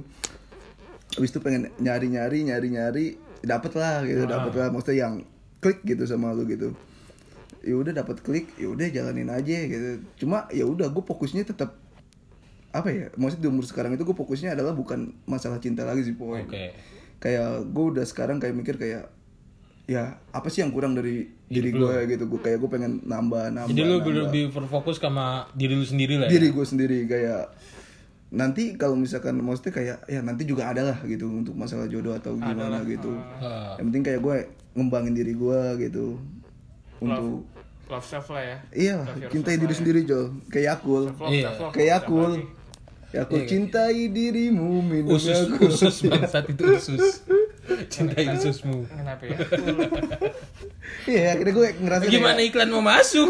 Habis 1.13 1.29
itu 1.29 1.41
pengen 1.41 1.69
nyari 1.77 2.09
nyari 2.09 2.39
nyari 2.43 2.69
nyari, 2.71 3.07
dapet 3.41 3.73
lah 3.73 4.01
gitu, 4.03 4.25
dapet 4.25 4.53
lah. 4.53 4.69
Maksudnya 4.69 4.97
yang 5.03 5.15
klik 5.59 5.81
gitu 5.83 6.05
sama 6.05 6.33
lu 6.33 6.45
gitu. 6.45 6.73
Ya 7.63 7.75
udah 7.75 7.93
dapet 7.93 8.21
klik, 8.21 8.51
ya 8.55 8.67
udah 8.67 8.87
jalanin 8.87 9.27
aja 9.27 9.57
gitu. 9.63 9.91
Cuma 10.17 10.51
ya 10.51 10.63
udah 10.65 10.87
gue 10.87 11.01
fokusnya 11.01 11.43
tetap 11.45 11.79
apa 12.71 12.89
ya? 12.89 13.07
Maksudnya 13.15 13.45
di 13.45 13.49
umur 13.49 13.63
sekarang 13.63 13.93
itu 13.93 14.03
gue 14.03 14.13
fokusnya 14.13 14.53
adalah 14.53 14.73
bukan 14.73 15.15
masalah 15.25 15.57
cinta 15.57 15.83
lagi 15.83 16.03
sih 16.03 16.13
poin. 16.13 16.43
Oke. 16.43 16.75
Kayak 17.19 17.65
gue 17.65 17.85
udah 17.89 18.03
sekarang 18.03 18.37
kayak 18.37 18.53
mikir 18.53 18.75
kayak 18.77 19.11
ya 19.83 20.15
apa 20.31 20.47
sih 20.47 20.63
yang 20.63 20.71
kurang 20.71 20.95
dari 20.95 21.27
diri 21.45 21.71
gue 21.71 21.95
gitu 22.09 22.25
gue 22.25 22.41
kayak 22.41 22.57
gue 22.57 22.71
pengen 22.71 23.03
nambah 23.03 23.51
nambah 23.51 23.69
Jadi 23.69 23.83
lu 23.83 23.99
nambah 23.99 24.15
lebih 24.25 24.45
berfokus 24.49 24.97
sama 24.97 25.45
diri 25.53 25.75
lu 25.75 25.83
sendiri 25.83 26.17
lah 26.17 26.27
ya. 26.27 26.33
diri 26.33 26.49
gue 26.49 26.65
sendiri 26.65 26.99
kayak 27.05 27.51
nanti 28.33 28.73
kalau 28.73 28.95
misalkan 28.95 29.37
maksudnya 29.37 29.75
kayak 29.75 29.97
ya 30.07 30.23
nanti 30.23 30.47
juga 30.47 30.71
ada 30.71 30.81
lah 30.83 30.99
gitu 31.05 31.29
untuk 31.29 31.53
masalah 31.53 31.85
jodoh 31.85 32.15
atau 32.15 32.33
gimana 32.33 32.81
gitu 32.83 33.11
Ah. 33.37 33.75
yang 33.77 33.91
penting 33.91 34.03
kayak 34.03 34.21
gue 34.21 34.37
ngembangin 34.73 35.13
diri 35.13 35.35
gue 35.35 35.61
gitu 35.83 36.17
untuk 36.97 37.45
Love 37.93 38.07
self 38.07 38.27
lah 38.29 38.41
ya. 38.43 38.57
iya 38.73 38.97
cintai 39.29 39.55
diri 39.55 39.75
sendiri 39.75 40.01
Jol 40.03 40.41
kayak 40.49 40.67
Yakul 40.73 41.13
Love, 41.13 41.29
Iya. 41.29 41.49
kayak 41.69 41.89
Yakul 42.01 42.33
Yakul 43.13 43.41
cintai 43.45 44.09
dirimu 44.09 44.81
minum 44.81 45.13
Usus 45.13 45.37
Yakult. 45.45 45.69
usus 45.71 45.97
bangsat 46.09 46.49
itu 46.49 46.63
usus. 46.67 47.05
Cintai 47.87 48.25
ususmu. 48.33 48.89
Kenapa 48.89 49.23
ya? 49.23 49.37
iya 51.05 51.33
akhirnya 51.33 51.53
gue 51.53 51.69
ngerasa 51.79 52.03
Gimana 52.07 52.37
kayak, 52.37 52.49
iklan 52.49 52.69
mau 52.69 52.83
masuk? 52.83 53.29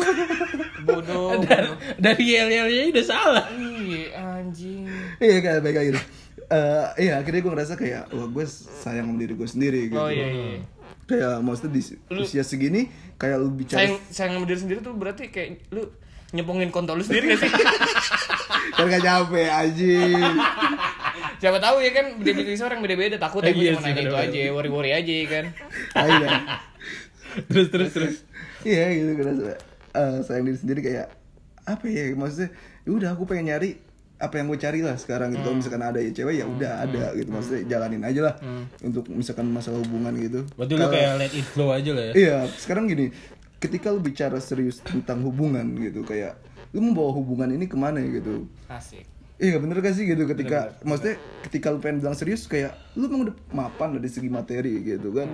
Bodoh. 0.83 1.37
dari 1.45 1.69
dari 1.99 2.25
yel-yelnya 2.31 2.85
udah 2.91 3.05
salah. 3.05 3.47
Iya 3.53 4.09
anjing. 4.39 4.87
iya 5.19 5.37
kayak 5.39 5.61
baik 5.61 5.75
kayak 5.75 5.89
gitu 5.91 6.03
Eh, 6.45 6.87
iya 7.01 7.13
akhirnya 7.17 7.41
gue 7.41 7.53
ngerasa 7.53 7.75
kayak 7.75 8.03
wah 8.11 8.29
gue 8.29 8.45
sayang 8.77 9.09
sama 9.09 9.17
diri 9.17 9.33
gue 9.33 9.49
sendiri 9.49 9.81
gitu 9.89 9.97
Oh 9.97 10.07
iya 10.07 10.27
iya. 10.29 10.61
Kayak 11.07 11.41
maksudnya 11.41 11.71
di 11.77 11.83
usia 12.19 12.43
segini 12.43 12.89
kayak 13.17 13.37
lu 13.39 13.53
bicara 13.53 13.79
sayang 13.85 13.97
sayang 14.09 14.33
sama 14.39 14.47
diri 14.47 14.61
sendiri 14.61 14.79
tuh 14.81 14.95
berarti 14.97 15.29
kayak 15.29 15.67
lu 15.71 15.89
nyepongin 16.33 16.73
kontol 16.73 16.97
lu 16.97 17.05
sendiri 17.05 17.37
gak 17.37 17.45
sih? 17.45 17.51
kan 18.77 18.89
gak 18.89 19.05
capek 19.05 19.49
anjing 19.53 20.33
Siapa 21.37 21.59
tahu 21.59 21.83
ya 21.83 21.91
kan 21.91 22.07
definisi 22.23 22.63
orang 22.63 22.81
beda-beda 22.81 23.19
takut 23.19 23.43
ya 23.43 23.51
gue 23.51 23.63
Iya 23.67 23.83
nanya 23.83 24.01
itu 24.01 24.15
aja 24.17 24.41
worry-worry 24.55 24.95
aja 24.95 25.15
kan 25.29 25.45
Ayo 25.99 26.15
dah. 26.23 26.41
Terus 27.51 27.69
terus 27.73 27.91
terus. 27.97 28.17
iya 28.63 28.93
gitu 28.93 29.17
ngerasa 29.17 29.57
eh, 29.93 30.17
sayang 30.23 30.45
diri 30.47 30.59
sendiri 30.61 30.81
kayak 30.85 31.09
apa 31.65 31.85
ya 31.89 32.13
maksudnya 32.13 32.49
ya 32.85 32.91
udah 32.93 33.09
aku 33.17 33.25
pengen 33.25 33.53
nyari 33.53 33.81
apa 34.23 34.39
yang 34.39 34.47
gue 34.47 34.59
cari 34.63 34.81
lah 34.87 34.95
sekarang 34.95 35.35
gitu. 35.35 35.43
Kalau 35.43 35.59
misalkan 35.59 35.83
ada 35.83 35.99
ya 35.99 36.15
cewek 36.15 36.35
ya 36.39 36.47
udah 36.47 36.73
ada 36.87 37.05
gitu. 37.19 37.29
Maksudnya 37.35 37.63
jalanin 37.67 38.07
aja 38.07 38.21
lah 38.31 38.35
untuk 38.87 39.11
misalkan 39.11 39.51
masalah 39.51 39.83
hubungan 39.83 40.15
gitu. 40.15 40.47
Berarti 40.55 40.73
lu 40.79 40.87
kayak 40.87 41.13
let 41.19 41.35
it 41.35 41.47
flow 41.51 41.75
aja 41.75 41.91
lah 41.91 42.05
ya. 42.09 42.13
Iya, 42.15 42.37
sekarang 42.55 42.87
gini, 42.87 43.11
ketika 43.59 43.91
lu 43.91 43.99
bicara 43.99 44.39
serius 44.39 44.79
tentang 44.79 45.27
hubungan 45.27 45.67
gitu, 45.75 46.07
kayak 46.07 46.39
lu 46.71 46.81
mau 46.87 47.03
bawa 47.05 47.11
hubungan 47.19 47.51
ini 47.51 47.67
ke 47.67 47.75
mana 47.75 47.99
gitu? 47.99 48.47
asik. 48.71 49.05
Iya 49.43 49.59
bener 49.59 49.83
gak 49.83 49.99
sih 49.99 50.07
gitu 50.07 50.23
ketika 50.31 50.79
maksudnya 50.87 51.19
ketika 51.43 51.75
lu 51.75 51.83
pengen 51.83 51.99
bilang 51.99 52.15
serius 52.15 52.47
kayak 52.47 52.79
lu 52.95 53.11
emang 53.11 53.27
udah 53.27 53.37
mapan 53.51 53.99
dari 53.99 54.07
segi 54.07 54.31
materi 54.31 54.79
gitu 54.87 55.11
kan? 55.11 55.27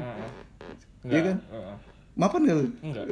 Iya 1.05 1.20
kan? 1.29 1.37
Mapan 2.19 2.41
gak 2.43 2.57
lu? 2.57 2.67
Enggak. 2.83 3.07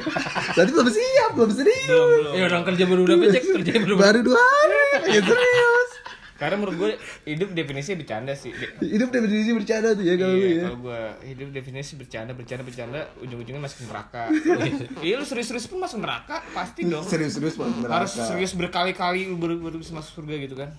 Tadi 0.58 0.68
belum 0.68 0.88
siap, 0.90 1.30
belum 1.32 1.50
serius. 1.52 1.86
belum 1.86 2.06
belum 2.12 2.32
Ya 2.34 2.42
orang 2.44 2.64
kerja 2.66 2.84
baru 2.84 3.00
udah 3.04 3.16
cek 3.30 3.44
kerja 3.54 3.70
baru. 3.78 3.94
Baru 3.96 4.18
dua 4.24 4.34
hari, 4.36 4.82
pengen 5.00 5.24
serius. 5.30 5.90
karena 6.34 6.54
menurut 6.56 6.76
gue 6.76 6.90
hidup 7.24 7.50
definisinya 7.50 7.98
bercanda 7.98 8.30
sih 8.30 8.54
De- 8.54 8.70
Hidup 8.78 9.10
definisi 9.10 9.50
bercanda 9.50 9.90
tuh 9.90 10.02
ya 10.02 10.14
kalau 10.14 10.34
Iya, 10.36 10.46
ya. 10.48 10.62
kalau 10.64 10.78
gue 10.80 11.00
hidup 11.26 11.48
definisi 11.50 11.92
bercanda, 11.94 12.30
bercanda, 12.30 12.62
bercanda, 12.62 13.00
ujung-ujungnya 13.18 13.58
masuk 13.60 13.86
neraka. 13.86 14.30
iya, 15.02 15.14
lu 15.14 15.24
serius-serius 15.24 15.66
pun 15.66 15.78
masuk 15.78 15.98
neraka, 15.98 16.42
pasti 16.52 16.82
dong. 16.84 17.02
Serius-serius 17.02 17.54
banget 17.54 17.86
Harus 17.86 18.14
serius 18.14 18.54
berkali-kali 18.54 19.26
lu 19.26 19.34
baru, 19.34 19.58
baru 19.60 19.76
bisa 19.76 19.90
masuk 19.92 20.22
surga 20.22 20.34
gitu 20.38 20.54
kan. 20.54 20.70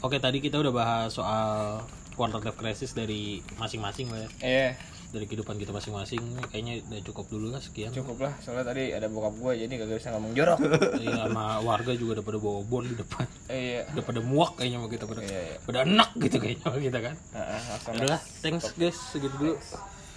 Oke 0.00 0.16
tadi 0.18 0.40
kita 0.40 0.56
udah 0.56 0.72
bahas 0.72 1.08
soal 1.10 1.84
quarter 2.12 2.40
life 2.40 2.56
crisis 2.56 2.92
dari 2.92 3.44
masing-masing 3.56 4.08
lah 4.08 4.20
ya. 4.20 4.28
Iya, 4.40 4.68
Dari 5.12 5.28
kehidupan 5.28 5.60
kita 5.60 5.70
masing-masing. 5.70 6.24
Kayaknya 6.48 6.80
udah 6.88 7.00
cukup 7.04 7.26
dulu 7.28 7.46
lah 7.52 7.60
sekian. 7.60 7.92
cukup 7.92 8.24
lah. 8.24 8.32
Soalnya 8.40 8.64
tadi 8.64 8.96
ada 8.96 9.12
bokap 9.12 9.36
gue, 9.36 9.52
jadi 9.60 9.72
gak 9.76 10.00
bisa 10.00 10.08
ngomong 10.16 10.32
jorok. 10.32 10.58
Iya 11.02 11.28
sama 11.28 11.60
warga 11.60 11.92
juga 11.92 12.20
udah 12.20 12.24
pada 12.24 12.38
bawa 12.40 12.60
bon 12.64 12.84
di 12.88 12.96
depan. 12.96 13.26
iya. 13.52 13.84
Udah 13.92 14.04
pada 14.04 14.20
muak 14.24 14.56
kayaknya 14.56 14.80
sama 14.80 14.88
kita 14.88 15.04
pada. 15.04 15.20
Iya, 15.20 15.40
iya. 15.44 15.56
Pada 15.60 15.78
enak 15.84 16.10
gitu 16.16 16.36
kayaknya 16.40 16.62
sama 16.64 16.78
kita 16.80 16.98
kan. 16.98 17.14
Langsung 17.36 17.94
Udah 18.00 18.08
lah, 18.08 18.20
thanks 18.40 18.66
guys 18.74 18.96
segitu 19.12 19.36
dulu 19.36 19.54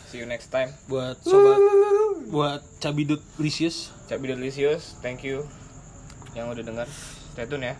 See 0.05 0.21
you 0.21 0.27
next 0.29 0.53
time. 0.53 0.69
buat 0.85 1.17
sobat 1.19 1.57
buat 2.29 2.61
cabidut 2.79 3.19
licious. 3.35 3.89
Cabi 4.05 4.29
Delicious, 4.29 4.93
thank 5.01 5.25
you 5.25 5.43
yang 6.37 6.47
udah 6.47 6.61
dengar. 6.61 6.87
Stay 7.33 7.43
tune 7.49 7.65
ya. 7.65 7.75